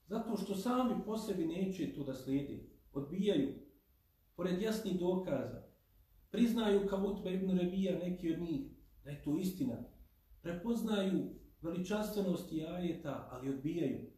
[0.07, 2.71] Zato što sami po sebi neće to da slijedi.
[2.93, 3.55] Odbijaju.
[4.37, 5.63] Pored jasnih dokaza.
[6.31, 8.71] Priznaju kao Utba ibn Revija neki od njih.
[9.05, 9.77] Da je to istina.
[10.43, 11.25] Prepoznaju
[11.63, 14.11] veličanstvenosti ajeta, ali odbijaju.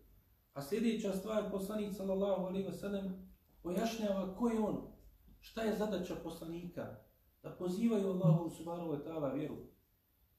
[0.53, 4.93] A sljedeća stvar, poslanik sallallahu alaihi wa sallam, pojašnjava ko je on,
[5.40, 6.96] šta je zadaća poslanika,
[7.42, 9.57] da pozivaju Allahu subhanahu wa ta'ala vjeru.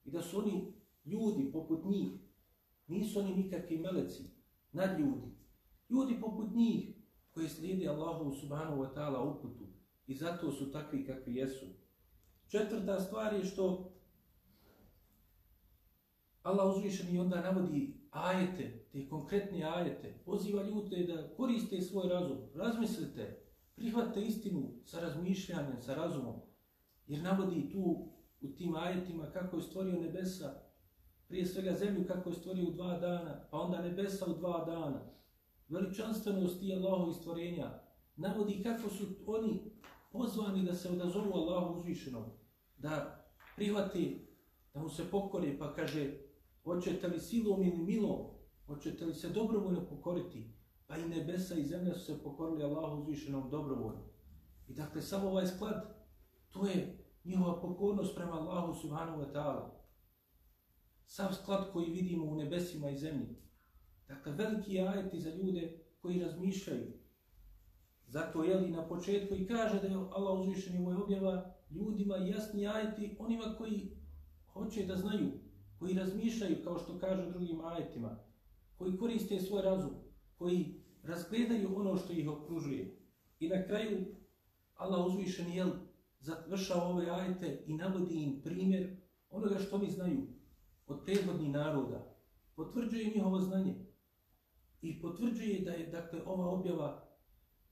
[0.06, 0.74] I da su oni
[1.06, 2.12] ljudi poput njih,
[2.88, 4.24] nisu oni nikakvi meleci,
[4.72, 5.36] nad ljudi,
[5.90, 6.96] ljudi poput njih
[7.32, 9.66] koji slijede Allahu subhanahu wa ta'ala uputu.
[10.08, 11.66] I zato su takvi kakvi jesu.
[12.48, 13.94] Četvrta stvar je što
[16.44, 22.38] Allah uzvišen i onda navodi ajete, te konkretne ajete, poziva ljude da koriste svoj razum,
[22.56, 23.41] razmislite,
[23.76, 26.36] Prihvate istinu sa razmišljanjem, sa razumom,
[27.08, 30.62] jer navodi tu u tim ajetima kako je stvorio nebesa,
[31.28, 35.02] prije svega zemlju kako je stvorio u dva dana, pa onda nebesa u dva dana,
[35.70, 37.80] veličanstvenost i Allahovi stvorenja,
[38.16, 39.72] navodi kako su oni
[40.12, 42.26] pozvani da se odazovu Allahu uzvišenom,
[42.78, 44.28] da prihvati,
[44.74, 46.18] da mu se pokore, pa kaže,
[46.64, 48.20] hoćete li silom ili milom,
[48.68, 50.54] hoćete li se dobrovoljno pokoriti,
[50.92, 54.04] pa i nebesa i zemlja su se pokorili Allahu uzvišenom dobrovoljno.
[54.68, 55.96] I dakle, samo ovaj sklad,
[56.50, 59.70] to je njihova pokornost prema Allahu subhanahu wa ta'ala.
[61.06, 63.28] Sav sklad koji vidimo u nebesima i zemlji.
[64.08, 66.94] Dakle, veliki ajeti za ljude koji razmišljaju.
[68.08, 72.16] Zato je li na početku i kaže da je Allah uzvišen i ovoj objava ljudima
[72.16, 73.98] jasni ajeti onima koji
[74.54, 75.32] hoće da znaju,
[75.80, 78.20] koji razmišljaju kao što kaže drugim ajetima,
[78.78, 79.92] koji koriste svoj razum,
[80.38, 82.98] koji razgledaju ono što ih okružuje.
[83.40, 84.06] I na kraju
[84.76, 85.66] Allah uzvišen je
[86.20, 88.98] završao ove ajete i navodi im primjer
[89.30, 90.28] onoga što mi znaju
[90.88, 92.16] od tegodni naroda.
[92.56, 93.76] Potvrđuje njihovo znanje
[94.82, 97.08] i potvrđuje da je dakle, ova objava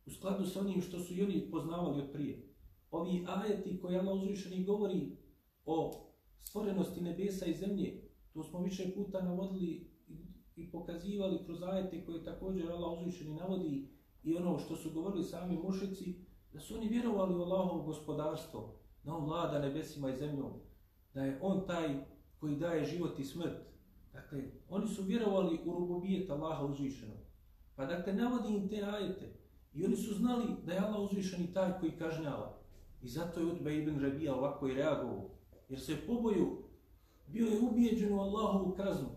[0.06, 2.56] u skladu sa onim što su jeli poznavali od prije.
[2.92, 5.18] Ovi ajeti koje Allah uzvišeni govori
[5.66, 6.06] o
[6.40, 9.89] stvorenosti nebesa i zemlje, to smo više puta navodili
[10.60, 13.88] i pokazivali kroz ajete koje također Allah uzvišeni navodi
[14.24, 16.16] i ono što su govorili sami mušici,
[16.54, 20.52] da su oni vjerovali u Allahovo gospodarstvo, da on vlada nebesima i zemljom,
[21.14, 21.96] da je on taj
[22.40, 23.58] koji daje život i smrt.
[24.14, 27.18] Dakle, oni su vjerovali u rubobijet Allaha uzvišenog.
[27.76, 29.40] Pa dakle, navodi im te ajete
[29.74, 32.58] i oni su znali da je Allah uzvišeni taj koji kažnjava.
[33.02, 35.30] I zato je Utbe ibn Rabija ovako i reagovao.
[35.70, 36.64] Jer se poboju
[37.28, 39.10] bio je ubijeđen u Allahovu kaznu.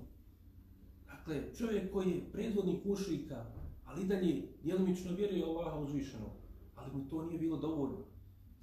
[1.27, 3.45] Dakle, čovjek koji je predvodnik mušrika,
[3.85, 6.31] ali dalje djelomično vjeruje Allaha uzvišenog
[6.75, 8.05] ali mu to nije bilo dovoljno.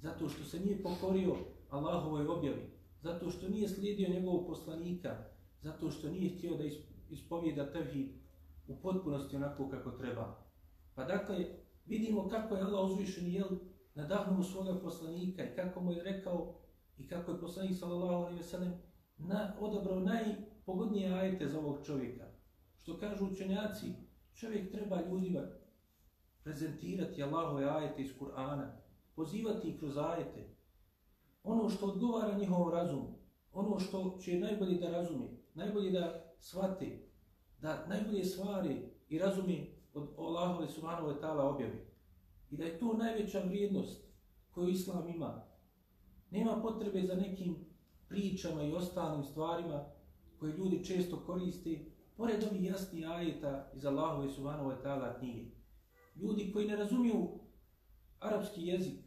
[0.00, 1.36] Zato što se nije pokorio
[1.70, 2.70] Allahovoj objavi,
[3.02, 5.16] zato što nije slijedio njegovog poslanika,
[5.62, 6.64] zato što nije htio da
[7.10, 8.08] ispovijeda tevhid
[8.68, 10.36] u potpunosti onako kako treba.
[10.94, 11.46] Pa dakle,
[11.86, 13.48] vidimo kako je Allah uzvišen jel
[13.94, 16.54] nadahnuo svoga poslanika i kako mu je rekao
[16.98, 18.72] i kako je poslanik sallallahu alaihi ve sellem
[19.18, 22.29] na, odabrao najpogodnije ajete za ovog čovjeka.
[22.90, 23.86] Što kažu učenjaci,
[24.34, 25.40] čovjek treba ljudima
[26.42, 28.66] prezentirati Allahove ajete iz Kur'ana,
[29.14, 30.56] pozivati ih kroz ajete,
[31.44, 33.18] ono što odgovara njihovom razumu,
[33.52, 37.02] ono što će najbolje da razumi, najbolje da shvati,
[37.60, 41.86] da najbolje stvari i razumi od Allahove subhanahu wa ta'ala objave.
[42.50, 44.04] I da je to najveća vrijednost
[44.50, 45.42] koju Islam ima.
[46.30, 47.56] Nema potrebe za nekim
[48.08, 49.84] pričama i ostalim stvarima
[50.38, 51.89] koje ljudi često koriste
[52.20, 55.50] pored ovih jasnih ajeta iz Allahove subhanahu wa ta'ala knjige
[56.16, 57.28] ljudi koji ne razumiju
[58.18, 59.00] arapski jezik,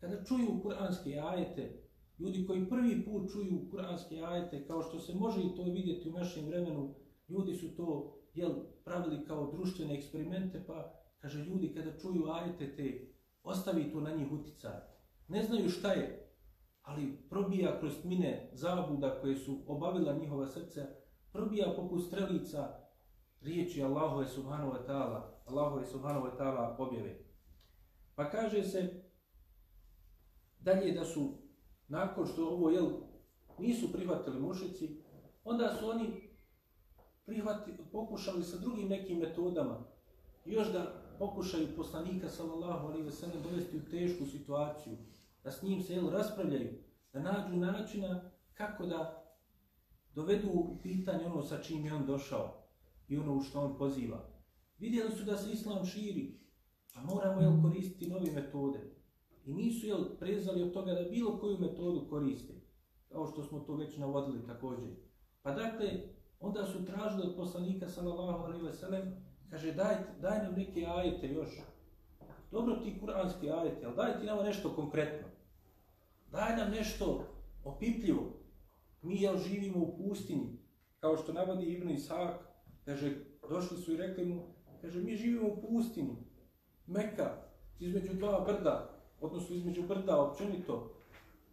[0.00, 1.82] kada čuju kuranske ajete,
[2.18, 6.12] ljudi koji prvi put čuju kuranske ajete, kao što se može i to vidjeti u
[6.12, 6.94] našem vremenu,
[7.28, 13.14] ljudi su to jel, pravili kao društvene eksperimente, pa kaže ljudi kada čuju ajete te,
[13.42, 14.80] ostavi to na njih uticaj.
[15.28, 16.34] Ne znaju šta je,
[16.82, 20.86] ali probija kroz mine zabuda koje su obavila njihova srca,
[21.38, 22.68] probija poput strelica
[23.40, 27.18] riječi Allahove subhanahu wa ta'ala, Allahove subhanahu wa ta'ala objave.
[28.14, 29.02] Pa kaže se
[30.60, 31.32] dalje da su
[31.88, 32.90] nakon što ovo jel,
[33.58, 35.02] nisu prihvatili mušici,
[35.44, 36.30] onda su oni
[37.26, 39.84] prihvati, pokušali sa drugim nekim metodama
[40.44, 44.96] još da pokušaju poslanika sallallahu alaihi ve sellem dovesti u tešku situaciju,
[45.44, 46.72] da s njim se jel, raspravljaju,
[47.12, 49.27] da nađu načina kako da
[50.18, 52.54] dovedu u pitanje ono sa čim je on došao
[53.08, 54.24] i ono u što on poziva.
[54.78, 56.40] Vidjeli su da se islam širi,
[56.94, 58.78] a moramo jel, koristiti nove metode.
[59.44, 62.54] I nisu jel, prezali od toga da bilo koju metodu koriste,
[63.08, 64.90] kao što smo to već navodili također.
[65.42, 65.90] Pa dakle,
[66.40, 69.16] onda su tražili od poslanika sallallahu alaihi ve sellem,
[69.50, 71.60] kaže daj, daj nam neke ajete još.
[72.50, 75.28] Dobro ti kuranski ajete, ali daj ti nam nešto konkretno.
[76.30, 77.24] Daj nam nešto
[77.64, 78.37] opipljivo.
[79.08, 80.58] Mi jel živimo u pustinji,
[81.00, 82.40] kao što navodi Ibn Isak,
[82.84, 83.16] kaže,
[83.48, 84.42] došli su i rekli mu,
[84.80, 86.16] kaže, mi živimo u pustinji,
[86.86, 87.36] Meka,
[87.80, 90.94] između dva brda, odnosno između brda općenito,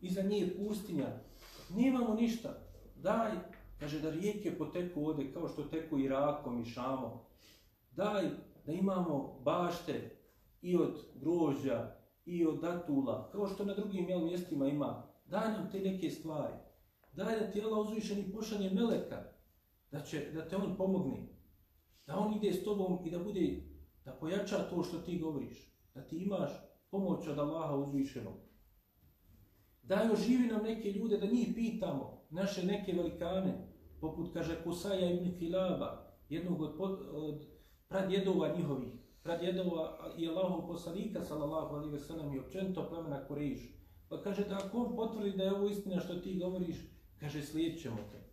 [0.02, 1.08] iza nje pustinja,
[1.76, 2.58] nemamo ništa,
[2.96, 3.32] daj,
[3.80, 7.12] kaže, da rijeke poteku ode kao što teku Irakom i Šamom,
[7.92, 8.30] daj
[8.66, 10.18] da imamo bašte
[10.62, 15.72] i od grožja, i od datula, kao što na drugim jel, mjestima ima, daj nam
[15.72, 16.65] te neke stvari,
[17.16, 19.24] daj da ti Allah uzvišeni pošanje meleka,
[19.92, 21.28] da, će, da te on pomogne,
[22.08, 23.62] da on ide s tobom i da bude,
[24.06, 26.52] da pojača to što ti govoriš, da ti imaš
[26.92, 28.34] pomoć od Allaha uzvišenog.
[29.84, 33.68] Daj oživi nam neke ljude da njih pitamo, naše neke velikane,
[34.02, 37.46] poput, kaže, Kusaja ibn Kilaba, jednog od, od
[37.88, 43.76] pradjedova njihovih, pradjedova i Allahov poslanika, sallallahu alaihi ve sellem, i općento plemena Kurejiš.
[44.10, 46.76] Pa kaže da ako on potvrdi da je ovo istina što ti govoriš,
[47.20, 48.26] kaže slijedit ćemo te.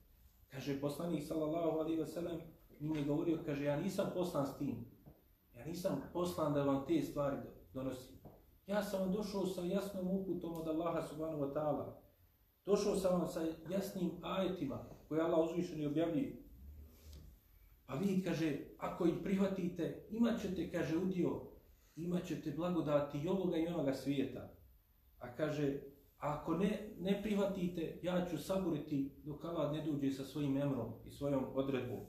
[0.48, 2.40] Kaže poslanik sallallahu alaihi ve sellem,
[2.80, 4.84] mi je govorio, kaže ja nisam poslan s tim.
[5.56, 7.36] Ja nisam poslan da vam te stvari
[7.74, 8.16] donosim.
[8.66, 12.02] Ja sam vam došao sa jasnom uputom od Allaha subhanahu wa ta'ala.
[12.66, 16.42] Došao sam vam sa jasnim ajetima koje Allah uzvišen i objavljuje.
[17.86, 21.40] A vi, kaže, ako ih prihvatite, imat ćete, kaže, udio,
[21.96, 24.48] imat ćete blagodati i ovoga i onoga svijeta.
[25.18, 25.80] A kaže,
[26.22, 31.10] ako ne, ne prihvatite, ja ću saboriti dok Allah ne dođe sa svojim emrom i
[31.10, 32.00] svojom odredbom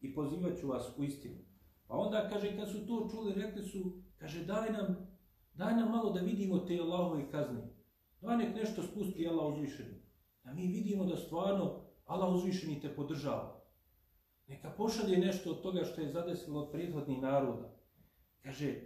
[0.00, 1.36] i pozivat ću vas u istinu.
[1.86, 4.96] Pa onda, kaže, kad su to čuli, rekli su, kaže, daj nam,
[5.54, 7.68] daj nam malo da vidimo te Allahove kazne.
[8.20, 10.02] Daj nek nešto spusti Allah uzvišeni.
[10.44, 13.62] Da mi vidimo da stvarno Allah uzvišeni te podržava.
[14.46, 17.74] Neka pošalje nešto od toga što je zadesilo od prethodnih naroda.
[18.42, 18.80] Kaže,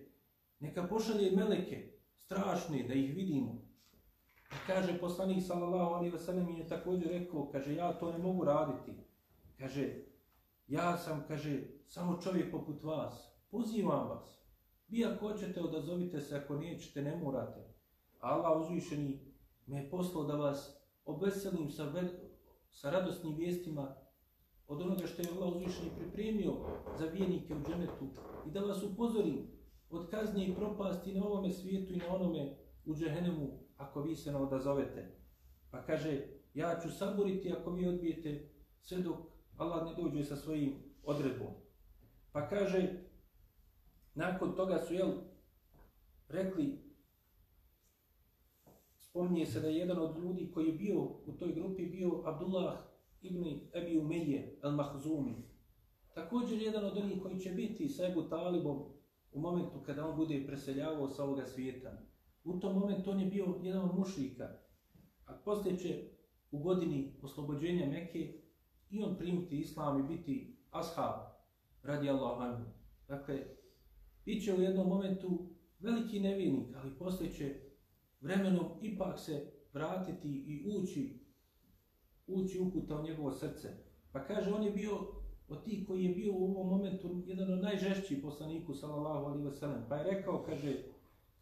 [0.61, 3.70] neka pošalje meleke, strašne, da ih vidimo.
[4.67, 8.93] Kaže, poslanik sallallahu alaihi wasallam je također rekao, kaže, ja to ne mogu raditi.
[9.59, 9.95] Kaže,
[10.69, 13.35] ja sam, kaže, samo čovjek poput vas.
[13.51, 14.41] Pozivam vas.
[14.89, 17.75] Vi ako hoćete, odazovite se, ako nećete, ne morate.
[18.21, 19.31] Allah uzvišeni
[19.67, 21.93] me je poslao da vas obveselim sa,
[22.71, 23.95] sa radosnim vijestima
[24.69, 26.53] od onoga što je Allah uzvišeni pripremio
[26.99, 28.07] za vijenike u dženetu
[28.47, 29.51] i da vas upozorim
[29.91, 34.33] od kaznje i propasti na ovome svijetu i na onome u džehennemu ako vi se
[34.33, 35.17] ne odazovete.
[35.71, 38.49] Pa kaže, ja ću saboriti ako vi odbijete
[38.81, 39.17] sve dok
[39.57, 41.55] Allah ne dođe sa svojim odredbom.
[42.33, 42.89] Pa kaže,
[44.15, 45.13] nakon toga su jel,
[46.29, 46.79] rekli,
[48.99, 52.79] spominje se da je jedan od ljudi koji je bio u toj grupi bio Abdullah
[53.23, 55.35] ibn Ebi Umeje al-Mahzumi.
[56.15, 58.85] Također jedan od onih koji će biti sa Ebu Talibom
[59.33, 62.10] u momentu kada on bude preseljavao sa ovoga svijeta.
[62.45, 64.49] U tom momentu on je bio jedan od mušlika.
[65.27, 66.03] A poslije će
[66.51, 68.41] u godini oslobođenja Mekke
[68.91, 71.21] i on primiti islam i biti ashab
[71.83, 72.71] radi Allah anhu.
[73.09, 73.47] Dakle,
[74.25, 75.49] bit će u jednom momentu
[75.79, 77.55] veliki nevinik, ali poslije će
[78.21, 81.21] vremenom ipak se vratiti i ući
[82.27, 83.69] ući uputa u njegovo srce.
[84.13, 84.99] Pa kaže, on je bio
[85.49, 89.53] od tih koji je bio u ovom momentu jedan od najžešćih poslaniku, sallallahu alaihi wa
[89.53, 89.87] sallam.
[89.89, 90.85] Pa je rekao, kaže,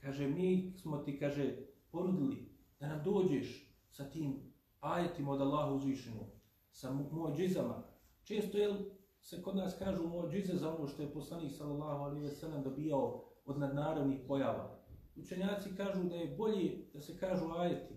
[0.00, 1.56] kaže, mi smo ti, kaže,
[1.90, 2.48] ponudili
[2.80, 6.26] da nam dođeš sa tim ajetima od Allaha uzvišenu,
[6.70, 7.32] sa moj.
[8.24, 8.68] Često je
[9.20, 13.24] se kod nas kažu moj za ono što je poslanik, sallallahu alaihi wa sallam, dobijao
[13.44, 14.78] od nadnaravnih pojava.
[15.16, 17.94] Učenjaci kažu da je bolje da se kažu ajeti,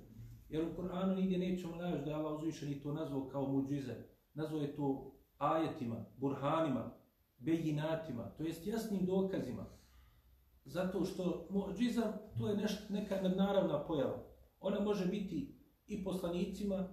[0.51, 3.95] Jer u Koranu nigdje nećemo naći da je Allah uzvišeni to nazvao kao muđize.
[4.33, 6.91] Nazvao je to ajetima, burhanima,
[7.37, 9.65] bejinatima, to jest jasnim dokazima.
[10.65, 14.23] Zato što muđiza to je neš, neka nadnaravna pojava.
[14.59, 15.55] Ona može biti
[15.87, 16.87] i poslanicima,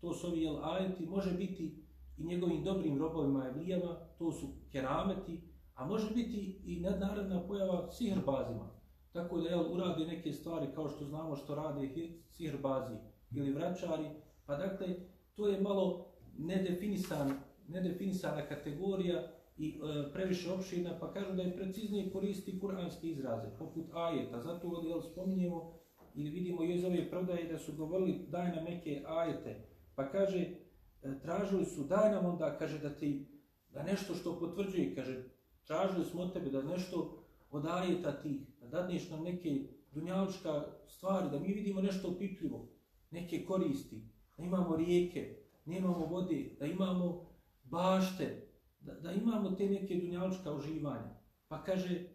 [0.00, 1.84] to su ovi jel, ajeti, može biti
[2.16, 3.74] i njegovim dobrim robovima i
[4.18, 5.40] to su kerameti,
[5.74, 8.70] a može biti i nadnaravna pojava sihrbazima.
[9.12, 11.88] Tako da jel, uradi neke stvari kao što znamo što rade
[12.30, 12.94] sihrbazi
[13.30, 14.10] ili vraćari.
[14.46, 14.96] Pa dakle,
[15.34, 17.32] to je malo nedefinisan,
[17.68, 23.86] nedefinisana kategorija i e, previše opšina, pa kažu da je preciznije koristi kuranske izraze, poput
[23.92, 24.40] ajeta.
[24.40, 25.74] Zato jel, spominjemo
[26.14, 29.68] ili vidimo iz ove prodaje da su govorili daj nam neke ajete.
[29.94, 33.26] Pa kaže, e, tražili su, daj nam onda, kaže da ti,
[33.72, 35.24] da nešto što potvrđuje, kaže,
[35.66, 41.30] tražili smo od tebe da nešto od ajeta tih, da dadneš nam neke dunjalička stvari,
[41.30, 42.68] da mi vidimo nešto opipljivo,
[43.10, 44.02] neke koristi,
[44.36, 47.26] da imamo rijeke, nemamo vode, da imamo
[47.64, 48.43] bašte,
[48.84, 51.14] da, da imamo te neke dunjaločka uživanja.
[51.48, 52.08] Pa kaže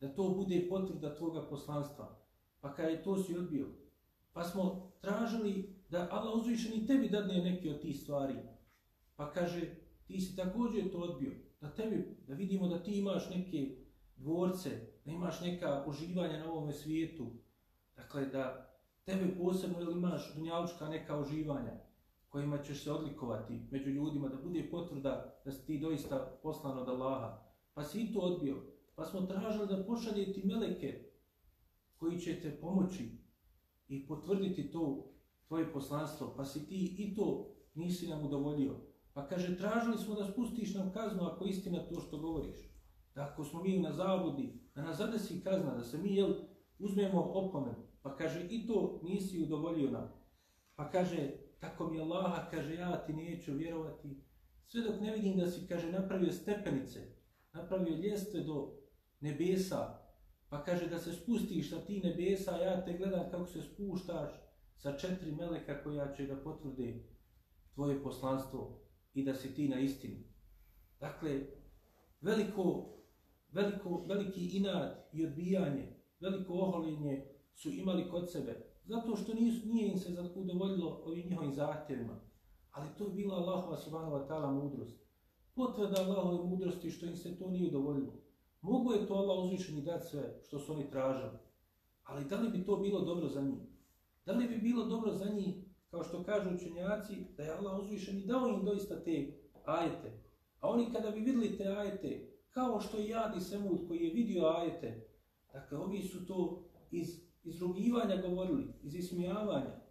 [0.00, 2.16] da to bude potvrda tvoga poslanstva.
[2.60, 3.66] Pa kaže to si odbio.
[4.32, 8.34] Pa smo tražili da Allah uzvišeni tebi dadne neke od tih stvari.
[9.16, 9.60] Pa kaže
[10.06, 11.32] ti si također to odbio.
[11.60, 13.76] Da tebi, da vidimo da ti imaš neke
[14.16, 14.70] dvorce,
[15.04, 17.26] da imaš neka uživanja na ovome svijetu.
[17.96, 18.70] Dakle, da
[19.04, 21.83] tebe posebno ili imaš dunjalučka neka uživanja
[22.34, 26.88] kojima ćeš se odlikovati među ljudima, da bude potvrda da si ti doista poslan od
[26.88, 27.42] Allaha.
[27.74, 28.56] Pa si i to odbio.
[28.94, 31.10] Pa smo tražili da pošalje ti meleke
[31.96, 33.18] koji će te pomoći
[33.88, 35.12] i potvrditi to
[35.48, 36.34] tvoje poslanstvo.
[36.36, 38.76] Pa si ti i to nisi nam udovoljio.
[39.12, 42.56] Pa kaže, tražili smo da spustiš nam kaznu ako istina to što govoriš.
[43.14, 46.34] Da ako smo mi na zavodi, da nas zadesi kazna, da se mi jel,
[46.78, 47.74] uzmemo opomen.
[48.02, 50.12] Pa kaže, i to nisi udovoljio nam.
[50.76, 54.08] Pa kaže, tako mi Allaha, kaže, ja ti neću vjerovati.
[54.66, 57.00] Sve dok ne vidim da si, kaže, napravio stepenice,
[57.52, 58.78] napravio ljestve do
[59.20, 59.98] nebesa,
[60.48, 64.30] pa kaže da se spustiš sa ti nebesa, ja te gledam kako se spuštaš
[64.76, 67.04] sa četiri meleka koja će da potvrde
[67.74, 68.80] tvoje poslanstvo
[69.14, 70.34] i da si ti na istini.
[71.00, 71.40] Dakle,
[72.20, 72.96] veliko,
[73.52, 79.92] veliko, veliki inat i odbijanje, veliko oholjenje su imali kod sebe, zato što nisu, nije
[79.92, 82.20] im se udovoljilo ovim njihovim zahtjevima.
[82.70, 84.96] Ali to je bila Allahova subhanahu wa ta'ala mudrost.
[85.54, 88.12] Potvrda Allahove mudrosti što im se to nije udovoljilo.
[88.60, 91.38] Mogu je to Allah uzvišeni dati sve što su oni tražili.
[92.04, 93.62] Ali da li bi to bilo dobro za njih?
[94.26, 95.56] Da li bi bilo dobro za njih,
[95.90, 99.32] kao što kažu učenjaci, da je Allah uzvišeni dao im doista te
[99.64, 100.22] ajete?
[100.60, 104.44] A oni kada bi vidjeli te ajete, kao što i Jadi Semud koji je vidio
[104.44, 105.08] ajete,
[105.52, 109.84] dakle, ovi su to iz izrugivanja govorili, iz ismijavanja.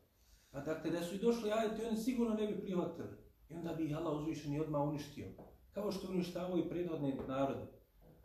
[0.51, 3.09] A dakle, da su i došli ajeti, oni sigurno ne bi prihvatili.
[3.49, 5.27] I onda bi Allah uzvišeni odmah uništio.
[5.71, 7.67] Kao što uništavao i prirodne narode.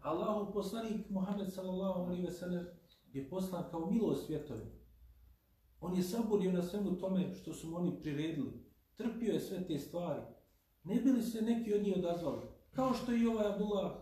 [0.00, 2.66] Allahu poslanik Muhammed sallallahu alaihi ve sellem
[3.12, 4.66] je poslan kao milost svjetovi.
[5.80, 8.52] On je saburio na svemu tome što su oni priredili.
[8.94, 10.22] Trpio je sve te stvari.
[10.84, 12.42] Ne bili se neki od njih odazvali.
[12.70, 13.92] Kao što je i ovaj Abdullah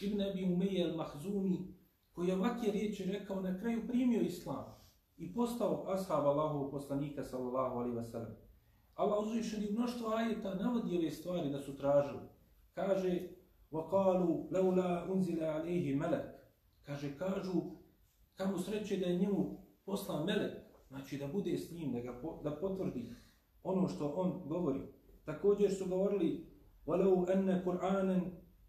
[0.00, 1.58] ibn Abi Umeje al-Mahzumi,
[2.12, 4.75] koji je ovakve riječi rekao, na kraju primio islam
[5.17, 8.35] i postao ashab Allahov poslanika sallallahu alaihi wa sallam.
[8.95, 12.19] Allah uzvišen i mnoštvo ajeta navodi ove stvari da su tražili.
[12.73, 13.27] Kaže,
[13.71, 16.25] وَقَالُوا لَوْلَا أُنزِلَ عَلَيْهِ مَلَكْ
[16.83, 17.61] Kaže, kažu,
[18.35, 20.51] kamo sreće da je njemu poslan melek,
[20.87, 23.15] znači da bude s njim, da, ga po, da potvrdi
[23.63, 24.81] ono što on govori.
[25.25, 26.47] Također su govorili,
[26.87, 28.19] وَلَوْ أَنَّ قُرْآنًا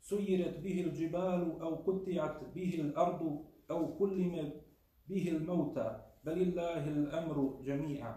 [0.01, 3.23] سُيِّرَتْ بِهِ الْجِبَالُ أَوْ قُتِّعَتْ بِهِ الْأَرْضُ
[3.71, 4.35] أَوْ كُلِّمَ
[5.09, 8.14] بِهِ الْمَوْتَى Belillahi l-amru džami'a.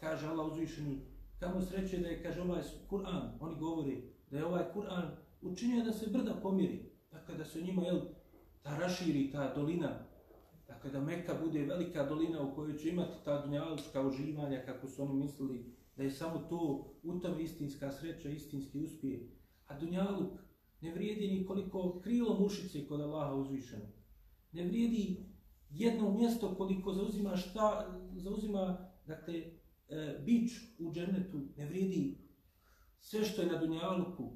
[0.00, 1.00] Kaže Allah uzvišeni,
[1.40, 5.08] kamo sreće da je, kaže ovaj Kur'an, oni govori da je ovaj Kur'an
[5.42, 6.92] učinio da se brda pomiri.
[7.12, 8.00] Dakle, da se njima, jel,
[8.62, 9.90] ta raširi, ta dolina,
[10.68, 15.02] dakle, da Meka bude velika dolina u kojoj će imati ta dunjalučka uživanja, kako su
[15.02, 19.28] oni mislili, da je samo to u tom istinska sreća, istinski uspije.
[19.66, 20.32] A dunjaluk
[20.80, 23.86] ne vrijedi ni koliko krilo mušice kod Allaha uzvišeno.
[24.52, 25.30] Ne vrijedi
[25.70, 29.34] jedno mjesto koliko zauzima šta, zauzima, dakle,
[29.88, 32.18] e, bić u džennetu ne vrijedi
[33.00, 34.30] sve što je na Dunjaluku,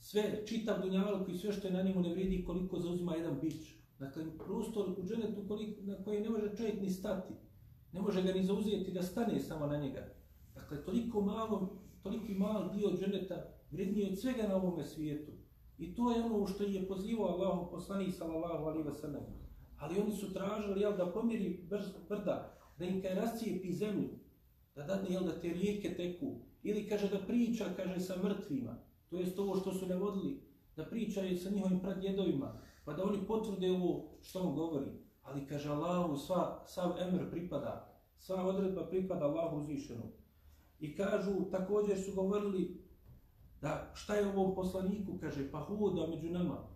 [0.00, 3.82] sve, čitav Dunjaluk i sve što je na njemu ne vrijedi koliko zauzima jedan bić.
[3.98, 7.34] Dakle, prostor u džennetu koliko, na koji ne može čovjek ni stati,
[7.92, 10.08] ne može ga ni zauzeti da stane samo na njega.
[10.54, 15.32] Dakle, toliko malo, toliko malo dio dženeta vrednije od svega na ovome svijetu.
[15.78, 19.41] I to je ono što je pozivao Allahom poslanih sallallahu alaihi wa sallam.
[19.82, 24.08] Ali oni su tražili jel, da pomiri brz, brda, da im kaj rascijepi zemlju,
[24.74, 26.36] da dadne jel, da te rijeke teku.
[26.62, 28.76] Ili kaže da priča kaže sa mrtvima,
[29.10, 30.40] to jest ovo što su navodili,
[30.76, 34.90] da da pričaju sa njihovim pradjedovima, pa da oni potvrde ovo što on govori.
[35.22, 40.02] Ali kaže Allahu, sva, sav emr pripada, sva odredba pripada Allahu uzvišenu.
[40.80, 42.82] I kažu, također su govorili
[43.60, 46.71] da šta je ovom poslaniku, kaže, pa hoda među nama,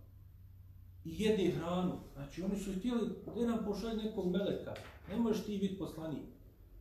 [1.07, 1.93] i jede hranu.
[2.15, 4.75] Znači oni su htjeli da nam pošalje nekog meleka.
[5.11, 6.27] Ne možeš ti biti poslanik.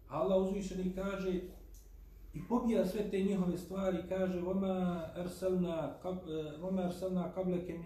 [0.08, 1.42] Allah uzvišeni kaže
[2.34, 3.98] i pobija sve te njihove stvari.
[4.10, 6.18] Kaže Vama arsalna, kab,
[6.62, 7.86] vama arsalna kableke min,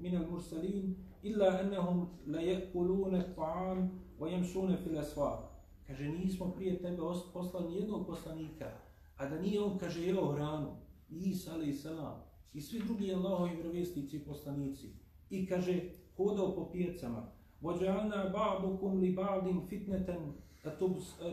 [0.00, 5.38] min al mursalin illa annahum la jekulune ta'am wa yamshuna fil aswaq.
[5.86, 6.98] Kaže nismo prije tebe
[7.32, 8.70] poslali jednog poslanika.
[9.16, 10.76] A da nije on kaže jeo hranu.
[11.10, 12.22] Isa alejhi salam.
[12.54, 15.01] I svi drugi Allahovi vjerovjesnici i poslanici
[15.32, 15.80] i kaže
[16.16, 20.32] hodao po pijacama Vođalna ba'dukum li ba'din fitneten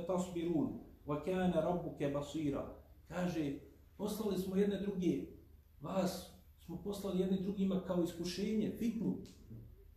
[0.08, 0.80] tasbirun.
[1.08, 2.76] Wa kana rabbuke basira.
[3.08, 3.60] Kaže,
[4.00, 5.22] Poslali smo jedne druge,
[5.82, 6.32] vas
[6.66, 9.18] smo poslali jedne drugima kao iskušenje, fitnu,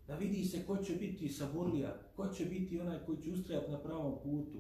[0.07, 3.79] da vidi se ko će biti saborlija, ko će biti onaj koji će ustrajati na
[3.79, 4.59] pravom putu.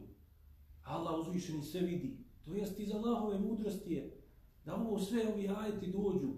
[0.85, 2.17] Allah uzvišeni sve vidi.
[2.45, 4.17] To jest iz Allahove mudrosti je
[4.65, 6.35] da ovo sve ovi ajeti dođu.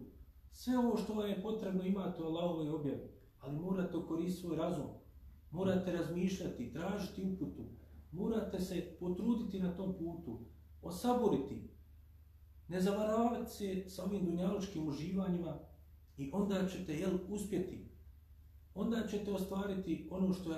[0.57, 3.09] Sve ovo što vam je potrebno imate u Allahove objave.
[3.41, 4.87] Ali morate koristiti svoj razum.
[5.51, 7.63] Morate razmišljati, tražiti uputu.
[8.13, 10.39] Morate se potruditi na tom putu.
[10.83, 11.71] Osaboriti.
[12.69, 15.59] Ne zavaravati se sa ovim dunjaločkim uživanjima
[16.17, 17.89] i onda ćete jel, uspjeti.
[18.75, 20.53] Onda ćete ostvariti ono što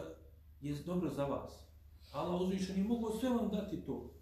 [0.61, 1.67] je dobro za vas.
[2.13, 4.13] Allah uzvišen je mogao sve vam dati to.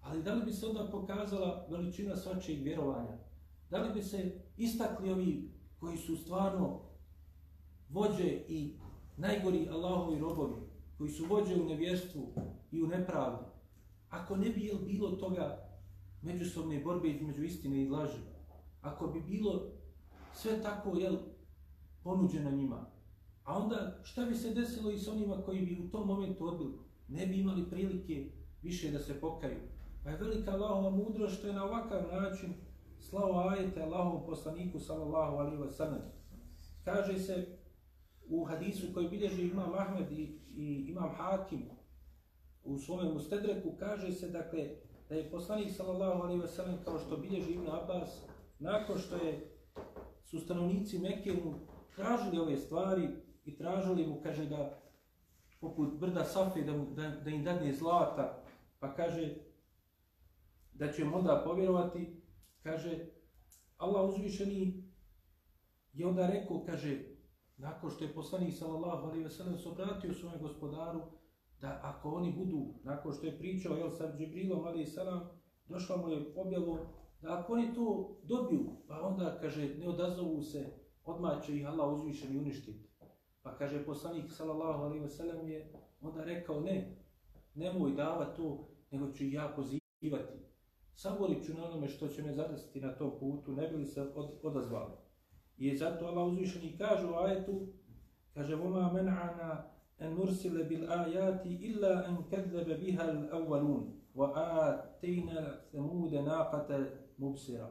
[0.00, 3.33] Ali da li bi se onda pokazala veličina svačeg vjerovanja?
[3.70, 5.50] Da li bi se istakli ovi
[5.80, 6.80] koji su stvarno
[7.88, 8.76] vođe i
[9.16, 10.56] najgori Allahovi robovi,
[10.98, 12.34] koji su vođe u nevjerstvu
[12.70, 13.44] i u nepravdi?
[14.10, 15.68] Ako ne bi bilo toga
[16.22, 18.20] međusobne borbe između istine i laži,
[18.80, 19.62] ako bi bilo
[20.34, 21.16] sve tako jel,
[22.02, 22.86] ponuđeno njima,
[23.44, 26.78] a onda šta bi se desilo i s onima koji bi u tom momentu odbili?
[27.08, 28.30] Ne bi imali prilike
[28.62, 29.60] više da se pokaju.
[30.04, 32.54] Pa je velika Allahova mudrost što je na ovakav način
[33.10, 36.02] slao ajete Allahovom poslaniku sallallahu alaihi wa sallam.
[36.84, 37.58] Kaže se
[38.28, 41.70] u hadisu koji bilježi imam Ahmed i, i imam Hakim
[42.64, 44.68] u svome mustedreku, kaže se dakle
[45.08, 48.24] da je poslanik sallallahu alaihi wa sallam kao što bilježi Ibn Abbas
[48.58, 49.50] nakon što je
[50.24, 51.54] su stanovnici Mekke mu
[51.96, 53.08] tražili ove stvari
[53.44, 54.80] i tražili mu, kaže da
[55.60, 58.42] poput brda Safi da, da, da im dadne zlata,
[58.78, 59.34] pa kaže
[60.72, 62.22] da će mu onda povjerovati,
[62.64, 63.06] kaže,
[63.76, 64.84] Allah uzvišeni
[65.92, 66.98] je onda rekao, kaže,
[67.56, 71.00] nakon što je poslanik sallallahu alaihi ve sellem se obratio svojem gospodaru,
[71.60, 75.28] da ako oni budu, nakon što je pričao, jel, sa Džibrilom alaihi sallam,
[75.68, 76.78] došla mu je objavo,
[77.20, 80.66] da ako oni to dobiju, pa onda, kaže, ne odazovu se,
[81.04, 82.88] odmah će ih Allah uzvišeni uništiti.
[83.42, 86.96] Pa kaže poslanik sallallahu alaihi ve sellem je onda rekao ne,
[87.54, 90.44] nemoj davati to, nego ću ja pozivati
[90.95, 94.01] saborit ću na onome što će me zadesiti na tom putu, ne bi li se
[94.01, 94.93] od, odazvali.
[95.57, 97.67] I zato Allah uzvišeni kaže u ajetu,
[98.33, 99.49] kaže, وَمَا مَنْعَنَا
[100.01, 103.83] أَنْ نُرْسِلَ بِالْآيَاتِ إِلَّا أَنْ كَذَّبَ بِهَا الْأَوَّلُونَ
[104.15, 105.39] وَآتَيْنَا
[105.71, 106.69] ثَمُودَ نَاقَةَ
[107.19, 107.69] مُبْسِرًا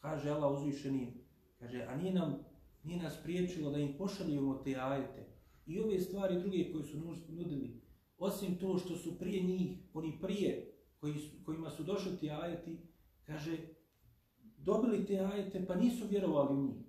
[0.00, 1.24] Kaže Allah uzvišeni,
[1.58, 2.48] kaže, a nije nam
[2.84, 5.26] nije nas priječilo da im pošaljujemo te ajete
[5.66, 6.98] i ove stvari druge koje su
[7.28, 7.80] nudili,
[8.18, 10.71] osim to što su prije njih, oni prije,
[11.03, 12.77] koji su, kojima su došli ti ajeti,
[13.25, 13.57] kaže,
[14.57, 16.85] dobili te ajete pa nisu vjerovali u njih.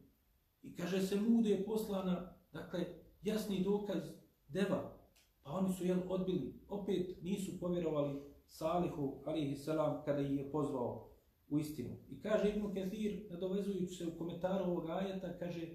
[0.63, 2.87] I kaže se mude je poslana, dakle,
[3.23, 4.03] jasni dokaz
[4.49, 4.99] deva,
[5.43, 11.11] pa oni su jel, odbili, opet nisu povjerovali Salihu, alihi salam, kada ih je pozvao
[11.49, 11.97] u istinu.
[12.09, 15.67] I kaže Ibn Kathir, nadovezujući se u komentaru ovog ajeta, kaže,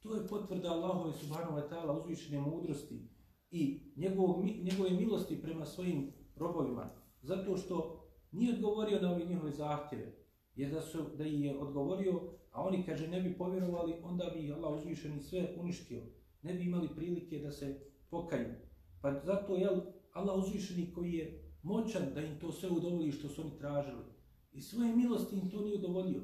[0.00, 3.08] to je potvrda Allahove subhanahu wa ta'ala uzvišene mudrosti
[3.50, 10.12] i njegovog, njegove milosti prema svojim robovima, zato što nije odgovorio na ove njihove zahtjeve,
[10.56, 12.20] jer da, su, da ih je odgovorio,
[12.50, 16.02] a oni, kaže, ne bi povjerovali, onda bi Allah uzvišeni sve uništio.
[16.42, 18.54] Ne bi imali prilike da se pokaju.
[19.02, 19.68] Pa zato, je
[20.12, 24.04] Allah uzvišeni koji je moćan da im to sve udovolji što su oni tražili.
[24.52, 26.22] I svoje milosti im to nije udovolio.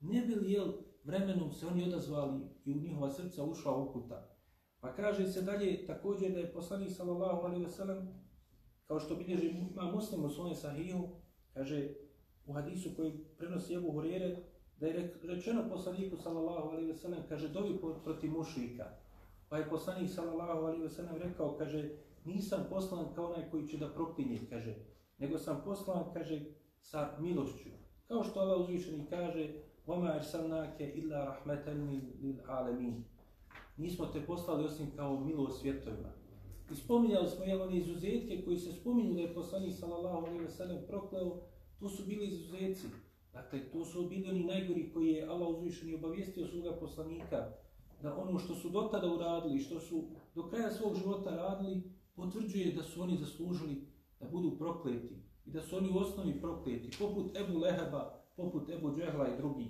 [0.00, 0.72] Ne bi li, jel,
[1.04, 4.38] vremenom se oni odazvali i u njihova srca ušla uputa.
[4.80, 8.08] Pa kaže se dalje također da je poslanik sallallahu alaihi ve sellem
[8.87, 11.09] kao što bilježi ima muslim u svojem sahihu,
[11.53, 11.89] kaže
[12.45, 14.37] u hadisu koji prenosi Ebu Hurere,
[14.79, 18.85] da je rečeno poslaniku sallallahu alaihi ve sellem, kaže dovi protiv mušlika.
[19.49, 21.89] Pa je poslanik sallallahu alaihi ve sellem rekao, kaže,
[22.25, 24.75] nisam poslan kao onaj koji će da proklinje, kaže,
[25.17, 26.41] nego sam poslan, kaže,
[26.81, 27.69] sa milošću.
[28.07, 29.49] Kao što Allah uzvišeni kaže,
[29.87, 31.65] وَمَا اَرْسَلْنَاكَ إِلَّا رَحْمَةً
[32.21, 33.01] لِلْعَالَمِينَ
[33.77, 36.16] Nismo te poslali osim kao milost svjetovima.
[36.70, 40.50] I spominjali smo jel, one izuzetke koji se spominju da je poslanik sallallahu alaihi ve
[40.50, 41.40] sellem prokleo,
[41.80, 42.86] to su bili izuzetci.
[43.32, 47.48] Dakle, to su bili oni najgori koji je Allah uzvišen i obavijestio svoga poslanika
[48.02, 50.04] da ono što su do tada uradili, što su
[50.34, 51.82] do kraja svog života radili,
[52.14, 53.86] potvrđuje da su oni zaslužili
[54.20, 58.96] da budu prokleti i da su oni u osnovi prokleti, poput Ebu Leheba, poput Ebu
[58.96, 59.68] Džehla i drugih.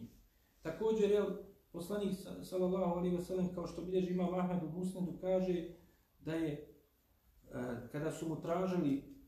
[0.63, 1.27] Također, jel,
[1.73, 5.69] poslanik sallallahu alaihi ve sellem, kao što bilježi ima Ahmed u Musnedu, kaže
[6.21, 6.68] da je,
[7.55, 9.19] E, kada su mu tražili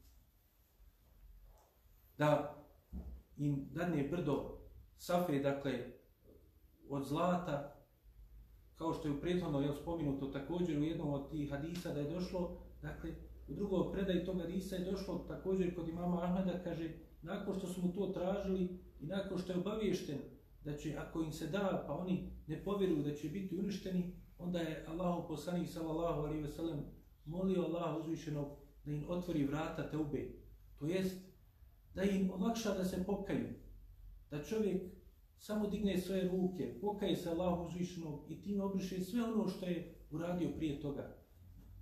[2.19, 2.57] da
[3.37, 4.59] im dadne brdo
[4.97, 5.73] safe, dakle,
[6.89, 7.77] od zlata,
[8.77, 12.11] kao što je u prethodno je spominuto također u jednom od tih hadisa da je
[12.11, 13.11] došlo, dakle,
[13.49, 16.91] u drugom predaj tog hadisa je došlo također kod imama Ahmeda, kaže,
[17.23, 20.19] nakon što su mu to tražili i nakon što je obaviješten
[20.65, 24.59] da će, ako im se da, pa oni ne povjeruju da će biti uništeni, onda
[24.59, 28.49] je Allahu poslanik sallallahu alaihi ve sellem molio Allah uzvišenog
[28.85, 30.29] da im otvori vrata te ube.
[30.79, 31.17] To jest
[31.95, 33.49] da im olakša da se pokaju.
[34.31, 34.83] Da čovjek
[35.39, 39.95] samo digne svoje ruke, pokaje se Allah uzvišenog i tim obriše sve ono što je
[40.11, 41.17] uradio prije toga.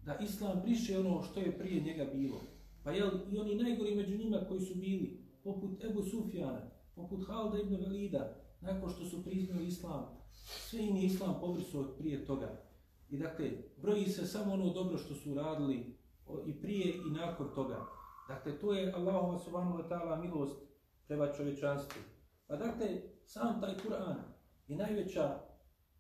[0.05, 2.41] Da Islam briše ono što je prije njega bilo.
[2.85, 7.59] Pa jel, i oni najgori među njima koji su bili, poput Ebu Sufjana, poput Halda
[7.59, 10.07] ibn Velida, nakon što su priznali Islam,
[10.45, 12.68] sve im je Islam pobrisao prije toga.
[13.11, 15.97] I dakle, broji se samo ono dobro što su radili
[16.47, 17.87] i prije i nakon toga.
[18.29, 20.61] Dakle, to je Allahova subhanahu wa ta'ala milost
[21.07, 22.03] prema čovječanstvu.
[22.47, 22.89] Pa dakle,
[23.25, 24.17] sam taj Kur'an
[24.69, 25.41] je najveća,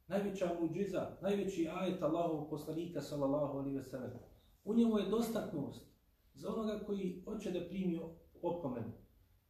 [0.06, 4.10] najveća muđiza, najveći ajet Allahovog poslanika sallallahu alaihi ve sellem.
[4.64, 5.86] U njemu je dostatnost
[6.34, 8.00] za onoga koji hoće da primi
[8.42, 8.92] opomenu.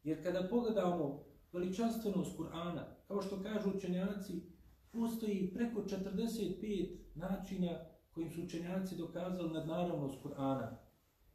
[0.03, 4.58] Jer kada pogledamo veličanstvenost Kur'ana, kao što kažu učenjaci,
[4.93, 7.79] postoji preko 45 načina
[8.11, 10.77] kojim su učenjaci dokazali nadnaravnost Kur'ana.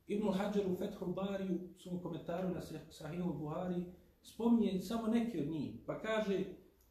[0.07, 3.85] Ibn Hajar u Fethul Bariju, u svom komentaru na Sahihu Buhari,
[4.21, 6.43] spominje samo neke od njih, pa kaže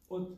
[0.09, 0.37] od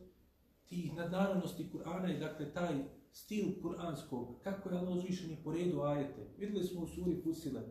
[0.65, 2.75] tih nadnaravnosti Kur'ana je dakle taj
[3.11, 6.27] stil kur'anskog, kako je Allah uzvišen po redu ajete.
[6.37, 7.61] Vidjeli smo u suri Fusile.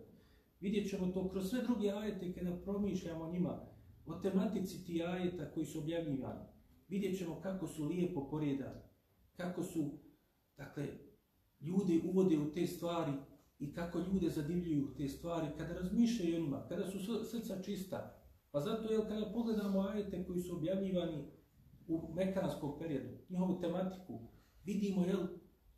[0.60, 3.60] Vidjet ćemo to kroz sve druge ajete kada promišljamo njima
[4.06, 6.53] o tematici ti ajeta koji su objavljivani.
[6.88, 8.80] Vidjet ćemo kako su lijepo poredani,
[9.36, 9.90] kako su,
[10.56, 10.88] dakle,
[11.60, 13.12] ljudi uvode u te stvari
[13.58, 18.20] i kako ljude zadivljuju te stvari kada razmišljaju o njima, kada su srca čista.
[18.50, 21.24] Pa zato je kada pogledamo ajete koji su objavljivani
[21.88, 24.20] u mekanskom periodu, njihovu tematiku,
[24.64, 25.26] vidimo jel,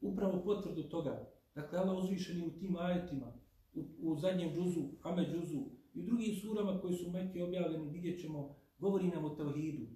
[0.00, 1.28] upravo potvrdu toga.
[1.54, 3.32] Dakle, Allah uzvišeni u tim ajetima,
[3.74, 5.60] u, u zadnjem džuzu, Ame džuzu
[5.94, 9.86] i u drugim surama koji su u Mekke objavljeni, vidjet ćemo, govori nam o tevhidu.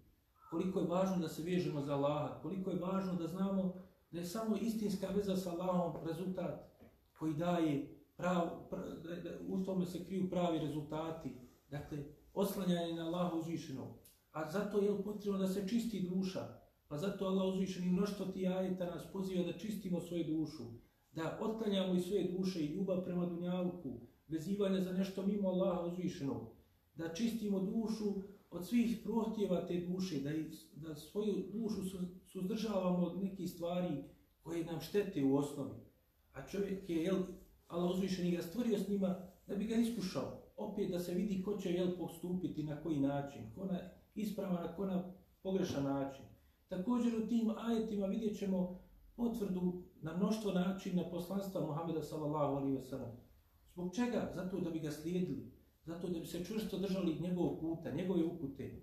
[0.51, 3.73] Koliko je važno da se vežemo za Allaha, koliko je važno da znamo
[4.11, 6.71] da je samo istinska veza sa Allahom rezultat
[7.19, 11.31] koji daje prav, pra, da, da, u tome se kriju pravi rezultati.
[11.71, 13.89] Dakle, oslanjanje na Allaha uzvišenog.
[14.33, 16.61] A zato je potrebno da se čisti duša.
[16.89, 20.63] Pa zato Allah uzvišeni mnoštvo ti ajeta nas poziva da čistimo svoju dušu.
[21.13, 24.01] Da otklanjamo i svoje duše i ljubav prema dunjavku.
[24.29, 26.47] Vezivanje za nešto mimo Allaha uzvišenog.
[26.95, 28.15] Da čistimo dušu
[28.51, 30.21] od svih prohtjeva te duše.
[30.21, 30.31] Da,
[30.89, 31.83] da svoju dušu
[32.27, 34.05] suzdržavamo od nekih stvari
[34.43, 35.75] koje nam štete u osnovi.
[36.33, 37.19] A čovjek je, jel,
[37.69, 40.43] Allah uzvišeni ga stvorio s njima da bi ga iskušao.
[40.57, 43.43] Opet da se vidi ko će jel, postupiti na koji način.
[43.55, 43.79] Ko na
[44.15, 46.25] ispravan, na ko na pogrešan način.
[46.69, 48.81] Također u tim ajetima vidjet ćemo
[49.17, 53.17] potvrdu na mnoštvo načina poslanstva Muhammeda sallallahu alaihi wa sallam.
[53.73, 54.33] Zbog čega?
[54.35, 55.60] Zato da bi ga slijedili.
[55.85, 58.83] Zato da bi se čvrsto držali njegovog puta, njegove upute.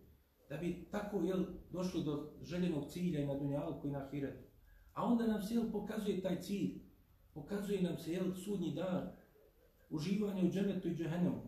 [0.50, 4.48] Da bi tako jel, došli do željenog cilja i na dunjalku i na hiretu.
[4.94, 6.82] A onda nam se jel, pokazuje taj cilj.
[7.34, 9.12] Pokazuje nam se jel, sudnji dan.
[9.90, 11.42] Uživanje u dženetu i džehennemu.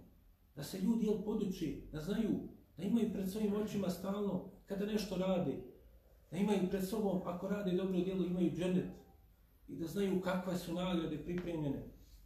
[0.56, 2.40] Da se ljudi jel, poduči, da znaju
[2.80, 5.56] da imaju pred svojim očima stalno kada nešto rade,
[6.32, 8.90] da imaju pred sobom, ako rade dobro djelo, imaju dženet
[9.68, 11.84] i da znaju kakve su nagrade pripremljene.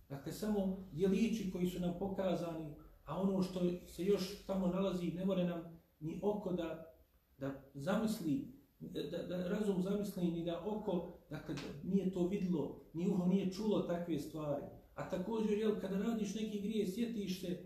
[0.10, 2.74] Dakle, samo djelići koji su nam pokazani,
[3.06, 6.96] a ono što se još tamo nalazi, ne more nam ni oko da,
[7.38, 8.48] da zamisli,
[8.80, 13.80] da, da razum zamisli, ni da oko, dakle, nije to vidlo, ni uho nije čulo
[13.80, 14.64] takve stvari.
[14.96, 17.58] A također, jel, kada radiš neki grije, sjetiš se,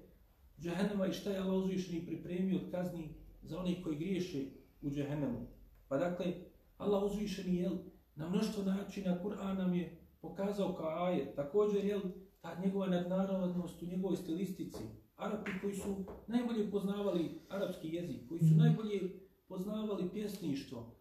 [0.60, 3.10] džehennema i šta je Allah uzvišeni pripremio od kazni
[3.42, 4.46] za one koji griješe
[4.82, 5.48] u džehennemu.
[5.88, 6.34] Pa dakle,
[6.78, 7.70] Allah uzvišeni je
[8.16, 11.36] na mnoštvo načina Kur'an nam je pokazao kao ajet.
[11.36, 12.00] Također je
[12.42, 14.84] ta njegova nadnarodnost u njegovoj stilistici.
[15.18, 15.96] Arapi koji su
[16.28, 18.58] najbolje poznavali arapski jezik, koji su mhm.
[18.58, 20.96] najbolje poznavali pjesništvo,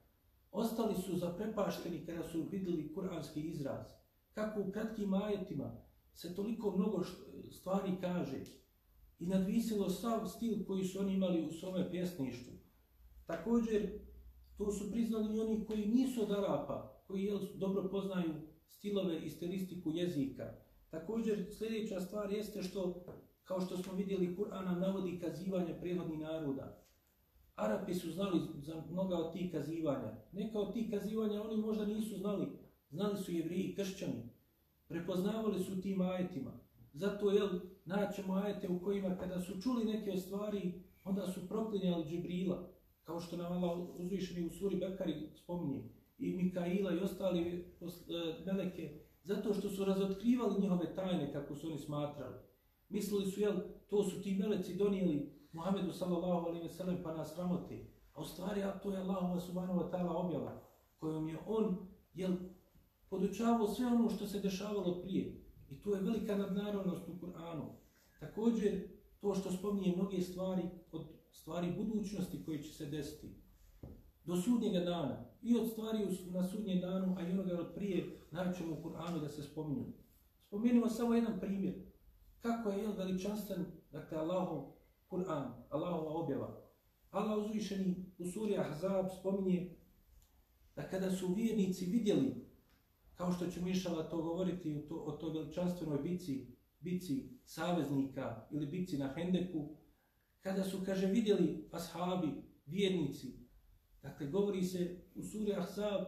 [0.53, 3.87] ostali su zaprepašteni kada su videli kuranski izraz.
[4.35, 5.77] Kako u kratkim ajetima
[6.15, 7.05] se toliko mnogo
[7.51, 8.45] stvari kaže,
[9.19, 12.53] i nadvisilo sav stil koji su oni imali u svome pjesništvu.
[13.27, 13.99] Također,
[14.59, 18.35] to su priznali i oni koji nisu od Arapa, koji jel, dobro poznaju
[18.69, 20.55] stilove i stilistiku jezika.
[20.91, 23.05] Također, sljedeća stvar jeste što,
[23.47, 26.83] kao što smo vidjeli, Kur'an navodi kazivanja prirodnih naroda.
[27.55, 30.13] Arapi su znali za mnoga od tih kazivanja.
[30.33, 32.47] Neka od tih kazivanja oni možda nisu znali.
[32.91, 34.23] Znali su jevriji, kršćani.
[34.89, 36.53] Prepoznavali su tim ajetima.
[36.93, 37.49] Zato, jel,
[37.85, 40.73] naćemo ajete u kojima kada su čuli neke od stvari,
[41.05, 42.69] onda su proklinjali Džibrila,
[43.05, 45.83] kao što nam Allah uzvišeni u suri Bekari spominje,
[46.19, 47.87] i Mikaila i ostali e,
[48.47, 52.37] meleke, zato što su razotkrivali njihove tajne kako su oni smatrali.
[52.89, 53.57] Mislili su, jel,
[53.89, 57.87] to su ti meleci donijeli Muhammedu sallallahu alaihi ve sellem pa nas ramoti.
[58.13, 60.63] A u stvari, a to je Allahova subhanahu wa ta'ala objava
[60.99, 61.77] kojom je on
[62.15, 62.33] jel,
[63.11, 65.43] podučavao sve ono što se dešavalo prije.
[65.71, 67.65] I to je velika nadnarodnost u Kur'anu.
[68.21, 68.89] Također,
[69.21, 70.63] to što spominje mnoge stvari
[70.93, 73.47] od stvari budućnosti koje će se desiti
[74.25, 78.73] do sudnjega dana i od stvari na sudnjem danu, a i onoga od prije, naćemo
[78.73, 79.85] u Kur'anu da se spominju.
[80.47, 81.75] Spomenimo samo jedan primjer.
[82.47, 84.73] Kako je veličanstven, dakle, Allahov
[85.09, 86.63] Kur'an, Allahova objava.
[87.11, 89.77] Allah uzvišeni u suri Ahzab spominje
[90.77, 92.47] da kada su vjernici vidjeli,
[93.15, 96.47] kao što će Mišala to govoriti to, o toj veličanstvenoj bici,
[96.81, 99.69] bici saveznika ili bici na Hendeku,
[100.41, 102.29] kada su, kaže, vidjeli ashabi,
[102.67, 103.33] vjernici,
[104.03, 106.05] dakle, govori se u suri Ahzab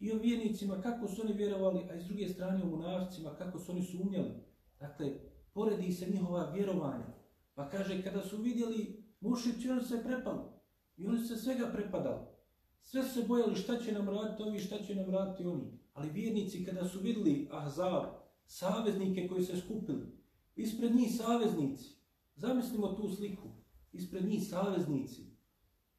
[0.00, 3.72] i o vjernicima, kako su oni vjerovali, a iz druge strane o munavcima kako su
[3.72, 4.30] oni sumnjali.
[4.80, 7.14] Dakle, poredi se njihova vjerovanja.
[7.54, 10.42] Pa kaže, kada su vidjeli mušići, oni se prepali.
[10.96, 12.26] I oni se svega prepadali.
[12.82, 15.78] Sve se bojali šta će nam raditi ovi, šta će nam raditi oni.
[15.92, 18.04] Ali vjernici, kada su vidjeli Ahzab,
[18.46, 20.06] saveznike koji se skupili,
[20.56, 21.96] ispred njih saveznici,
[22.36, 23.48] zamislimo tu sliku,
[23.92, 25.22] ispred njih saveznici,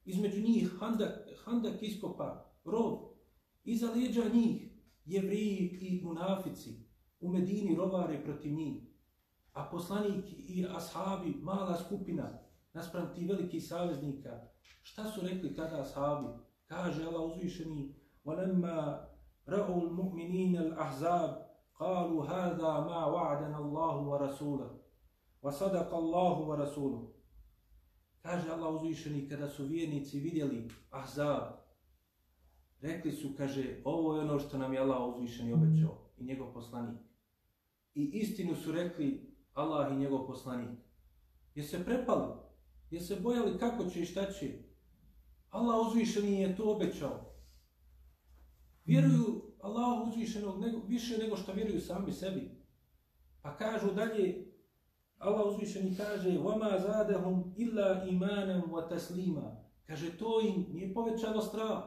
[0.05, 2.99] između njih handak, handak iskopa, rov,
[3.63, 4.69] iza leđa njih
[5.05, 6.69] jevriji i munafici,
[7.19, 8.92] u Medini rovare protiv njih,
[9.52, 12.38] a poslanik i ashabi, mala skupina,
[12.74, 14.40] naspram ti veliki saveznika,
[14.82, 16.28] šta su rekli tada ashabi?
[16.66, 19.08] Kaže Allah uzvišeni, وَلَمَّا
[19.48, 21.48] رَعُوا الْمُؤْمِنِينَ الْأَحْزَابِ
[21.80, 24.70] قَالُوا هَذَا مَا وَعْدَنَ اللَّهُ وَرَسُولَهُ
[25.42, 27.02] وَصَدَقَ اللَّهُ وَرَسُولُهُ
[28.22, 31.42] Kaže Allah uzvišeni, kada su vjernici vidjeli Ahzab,
[32.80, 37.00] rekli su, kaže, ovo je ono što nam je Allah uzvišeni obećao i njegov poslanik.
[37.94, 40.78] I istinu su rekli Allah i njegov poslanik.
[41.54, 42.34] Je se prepali,
[42.90, 44.52] je se bojali kako će i šta će.
[45.50, 47.34] Allah uzvišeni je to obećao.
[48.84, 52.50] Vjeruju Allah uzvišenog nego, više nego što vjeruju sami sebi.
[53.42, 54.48] Pa kažu dalje,
[55.18, 59.56] Allah uzvišeni kaže وَمَا زَادَهُمْ إِلَّا إِمَانًا وَتَسْلِيمًا
[59.86, 61.82] Kaže, to im nije povećalo strah,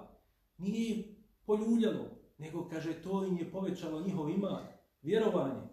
[0.57, 1.15] nije
[1.45, 2.05] poljuljalo,
[2.37, 4.67] nego kaže, to im je povećalo njihov iman,
[5.01, 5.64] vjerovanje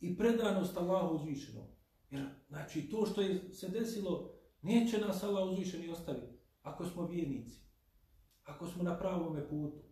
[0.00, 1.66] i predanost Allahu uzvišenom.
[2.10, 4.30] Jer, znači, to što je se desilo,
[4.62, 7.60] neće nas Allah uzvišeni ostaviti ako smo vjernici,
[8.44, 9.82] ako smo na pravome putu.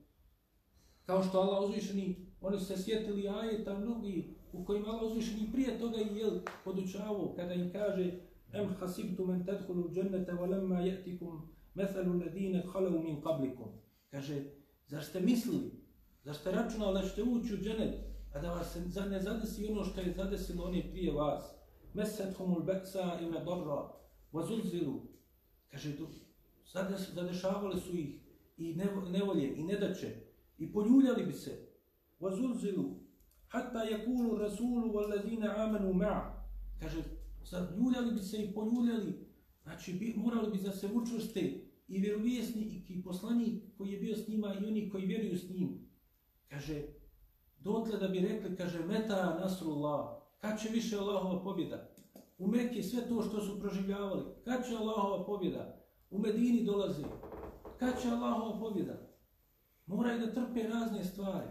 [1.07, 5.97] Kao što Allah uzvišeni, oni se sjetili ajeta mnogi u kojima Allah uzvišeni prije toga
[5.97, 8.21] i jel podučavao kada im kaže
[8.55, 13.69] Em hasibtu men tadhulu džennete walamma yatikum jetikum methalu ledine halau min qablikum.
[14.11, 14.45] Kaže,
[14.87, 15.71] zar ste mislili,
[16.25, 17.95] zar ste računali da ćete ući u džennet,
[18.35, 18.77] a da vas
[19.11, 21.45] ne zadesi ono što je zadesilo oni prije vas.
[21.95, 24.01] Mesethumul beksa i me Kaže,
[24.33, 25.03] vazulzilu.
[25.71, 25.97] Kaže,
[27.15, 28.21] zadešavali su ih
[28.57, 28.75] i
[29.11, 30.17] nevolje i nedače
[30.59, 31.69] i poljuljali bi se.
[32.21, 33.05] Vazulzilu,
[33.55, 36.45] hatta yakulu rasulu wal ladina amanu ma'a
[36.81, 37.03] kaže
[37.45, 39.13] zaljuljali bi se i poljuljali
[39.63, 41.41] znači bi, morali bi da se učvrste
[41.89, 45.89] i vjerovjesnik i poslanik koji je bio s njima i oni koji vjeruju s njim
[46.49, 46.83] kaže
[47.65, 50.01] dotle da bi rekli kaže meta nasrullah
[50.41, 51.89] kad će više Allahova pobjeda
[52.39, 55.77] u Mekke sve to što su proživljavali kad će Allahova pobjeda
[56.11, 57.05] u Medini dolazi,
[57.79, 58.95] kad će Allahova pobjeda
[59.87, 61.49] moraju da trpe razne stvari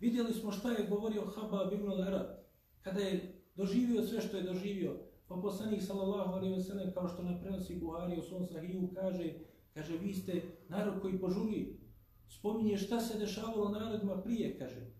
[0.00, 2.26] Vidjeli smo šta je govorio Habab ibn al-Arad
[2.82, 4.96] kada je doživio sve što je doživio.
[5.28, 9.34] Pa poslanik sallallahu alejhi ve sellem kao što nam prenosi Buhari u svom sahiju kaže
[9.74, 11.80] kaže vi ste narod koji požuri.
[12.28, 14.99] Spominje šta se dešavalo narodima prije, kaže.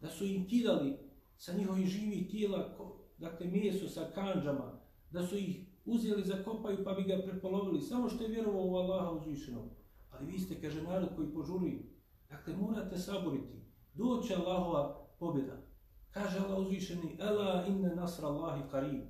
[0.00, 0.98] Da su im kidali
[1.36, 2.76] sa njihovih živih tijela,
[3.18, 4.80] dakle meso sa kanđama,
[5.10, 8.76] da su ih uzeli za kopaju pa bi ga prepolovili, samo što je vjerovao u
[8.76, 9.68] Allaha uzvišenog.
[10.10, 11.82] Ali vi ste, kaže, narod koji požuri.
[12.28, 15.62] Dakle, morate saboriti doće Allahova pobjeda.
[16.10, 19.02] Kaže Allah uzvišeni, Ela inne nasra Allahi karim.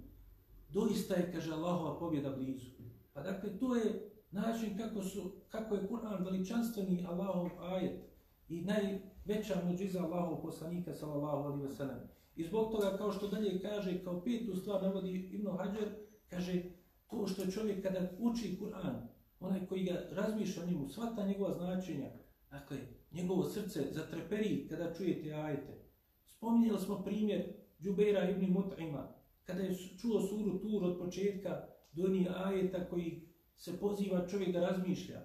[0.69, 2.71] Doista je, kaže Allahova pobjeda blizu.
[3.13, 8.01] Pa dakle, to je način kako, su, kako je Kur'an veličanstveni Allahov ajet
[8.49, 12.01] i naj, veća muđiza Allahov poslanika, sallallahu alaihi wa sallam.
[12.37, 15.89] I zbog toga, kao što dalje kaže, kao petu stvar navodi Ibn Hajar,
[16.31, 16.63] kaže,
[17.11, 18.95] to što čovjek kada uči Kur'an,
[19.41, 22.11] onaj koji ga razmišlja o njemu, svata njegova značenja,
[22.51, 22.79] dakle,
[23.13, 25.85] njegovo srce zatreperi kada čujete ajete.
[26.27, 29.03] Spominjali smo primjer Džubeira ibn Mut'ima,
[29.45, 34.61] kada je čuo suru Tur od početka do njih ajeta koji se poziva čovjek da
[34.61, 35.21] razmišlja.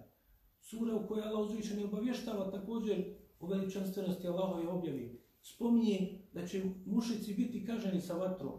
[0.59, 5.21] Sura u kojoj Allah uzvišen ne obavještava također u veličanstvenosti Allahove objavi.
[5.41, 8.53] Spominje da će mušici biti kaženi sa vatrom.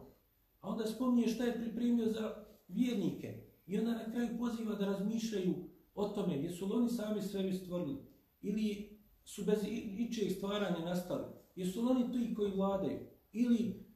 [0.61, 2.35] A onda spominje šta je pripremio za
[2.69, 3.35] vjernike.
[3.67, 5.55] I onda na kraju poziva da razmišljaju
[5.95, 7.97] o tome, jesu li oni sami sebi stvorili
[8.41, 9.59] ili su bez
[9.99, 11.25] ičeg stvaranja nastali,
[11.57, 12.99] jesu li oni ti koji vladaju
[13.33, 13.87] ili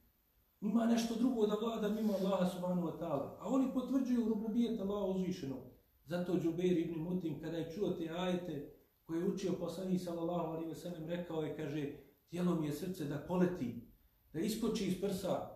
[0.61, 3.37] ima nešto drugo da vlada mimo Allaha subhanahu wa ta'ala.
[3.39, 5.59] A oni potvrđuju rububijet Allaha uzvišenog.
[6.05, 8.76] Zato Džubeir ibn Mutim, kada je čuo te ajete
[9.07, 11.91] koje je učio poslanik sallallahu alaihi wasallam rekao je, kaže,
[12.29, 13.87] tijelo mi je srce da poleti,
[14.33, 15.49] da iskoči iz prsa,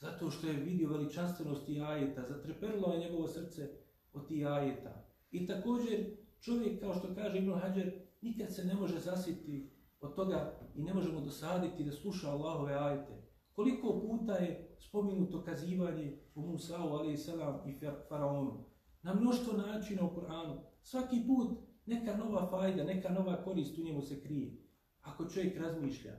[0.00, 3.70] zato što je vidio veličanstvenost tih ajeta, zatreperilo je njegovo srce
[4.12, 5.06] od tih ajeta.
[5.30, 9.70] I također, čovjek, kao što kaže Ibn Hajar, nikad se ne može zasiti
[10.00, 13.24] od toga i ne možemo dosaditi da sluša Allahove ajete.
[13.52, 17.78] Koliko puta je spominuto kazivanje u Musa'u, ali i salam, i
[18.08, 18.64] Faraonu.
[19.02, 20.58] Na mnoštvo načina u Kur'anu.
[20.82, 24.56] Svaki put neka nova fajda, neka nova korist u njemu se krije.
[25.00, 26.12] Ako čovjek razmišlja.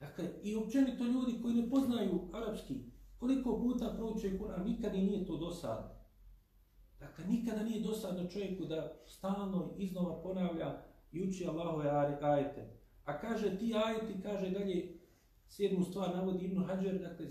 [0.00, 2.74] Dakle, i općenito ljudi koji ne poznaju arapski,
[3.18, 5.98] koliko puta prouče Kur'an, nikad i nije to dosadno.
[7.00, 11.90] Dakle, nikada nije dosadno čovjeku da stalno iznova ponavlja i uči Allahove
[12.22, 12.78] ajete.
[13.04, 15.00] A kaže, ti ajeti, kaže dalje,
[15.46, 17.26] sedmu stvar navodi Ibn Hajar, dakle,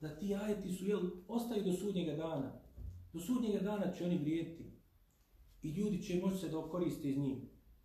[0.00, 2.52] da ti ajeti su, jel, ostaju do sudnjega dana.
[3.12, 4.69] Do sudnjega dana će oni vrijediti.
[5.62, 7.38] I ljudi će moći se da okoriste iz njih.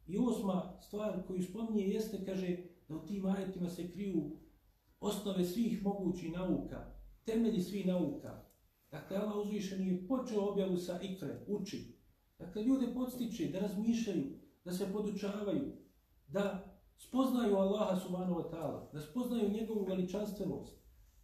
[0.07, 2.57] I osma stvar koju spominje jeste, kaže,
[2.87, 4.37] da u tim ajetima se kriju
[4.99, 6.85] osnove svih mogućih nauka,
[7.25, 8.45] temelji svih nauka.
[8.91, 11.95] Dakle, Allah uzvišen je počeo objavu sa ikre, uči.
[12.39, 14.23] Dakle, ljude podstiče da razmišljaju,
[14.65, 15.71] da se podučavaju,
[16.27, 20.77] da spoznaju Allaha subhanahu wa ta'ala, da spoznaju njegovu veličanstvenost,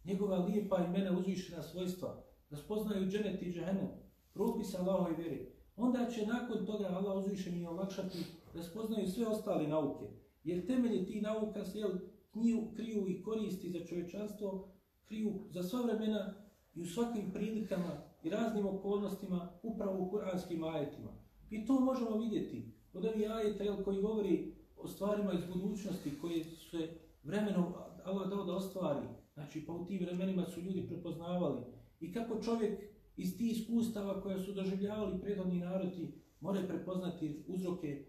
[0.04, 3.88] njegova lijepa imena uzvišena svojstva, da spoznaju dženet i džahenem,
[4.32, 5.51] propisa Allahove vjere.
[5.76, 8.18] Onda će nakon toga Allah uzvišen i olakšati
[8.54, 10.04] da spoznaju sve ostale nauke.
[10.44, 11.90] Jer temelji ti nauka se jel,
[12.32, 14.68] kniju, kriju i koristi za čovječanstvo,
[15.04, 16.34] kriju za sva vremena
[16.74, 21.08] i u svakim prilikama i raznim okolnostima upravo u kuranskim ajetima.
[21.50, 26.44] I to možemo vidjeti od ovih ajeta jel, koji govori o stvarima iz budućnosti koje
[26.44, 26.88] se
[27.22, 27.64] vremenom
[28.04, 29.06] Allah dao da ostvari.
[29.34, 31.60] Znači, pa u tim vremenima su ljudi prepoznavali.
[32.00, 38.04] I kako čovjek iz tih iskustava koje su doživljavali prethodni narodi moraju prepoznati uzroke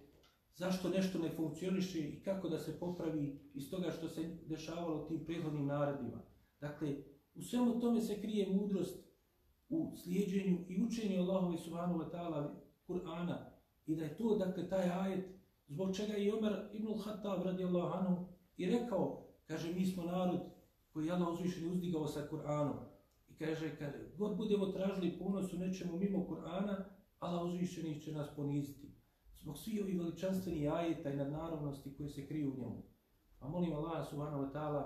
[0.56, 5.26] zašto nešto ne funkcioniše i kako da se popravi iz toga što se dešavalo tim
[5.26, 6.22] prethodnim narodima.
[6.62, 6.96] Dakle,
[7.36, 9.04] u svemu tome se krije mudrost
[9.70, 12.54] u slijedženju i učenju Allahove subhanahu wa ta'ala
[12.88, 13.38] Kur'ana
[13.86, 15.26] i da je to, dakle, taj ajet
[15.68, 18.26] zbog čega je Omer ibn al-Hattab radijallahu anhu
[18.58, 20.40] i rekao, kaže, mi smo narod
[20.94, 22.93] koji je Allah uzvišen uzdigao sa Kur'anom.
[23.46, 26.84] Kaže, kad god budemo tražili ponos u nečemu mimo Kur'ana,
[27.20, 28.96] Allah uzvišeni će nas poniziti.
[29.36, 32.84] Zbog svih ovih veličanstveni ajeta i nadnarodnosti koje se kriju u njemu.
[33.40, 34.84] A molim Allah subhanahu wa ta'ala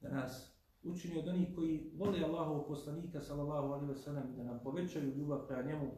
[0.00, 4.60] da nas učini od onih koji vole Allahovog poslanika sallallahu alaihi wa sallam da nam
[4.64, 5.90] povećaju ljubav prema njemu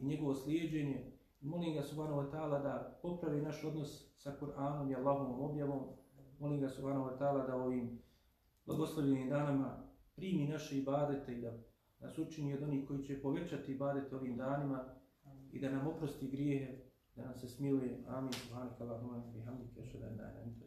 [0.00, 4.94] i njegovo slijedženje Molim ga subhanahu wa ta'ala da popravi naš odnos sa Kur'anom i
[4.94, 5.82] Allahovom objavom.
[6.38, 8.02] Molim ga subhanahu wa ta'ala da ovim
[8.66, 9.85] blagoslovljenim danama
[10.16, 11.52] primi naše ibadete i da
[12.00, 14.84] nas učini od onih koji će povećati ibadete ovim danima
[15.52, 16.78] i da nam oprosti grijehe,
[17.14, 18.04] da nam se smiluje.
[18.08, 18.32] Amin.
[18.32, 19.32] Subhanahu Allahumma ta'ala.
[19.32, 19.84] Bihamdike.
[19.84, 20.10] Šedaj.
[20.10, 20.32] Najna.
[20.32, 20.65] Najna.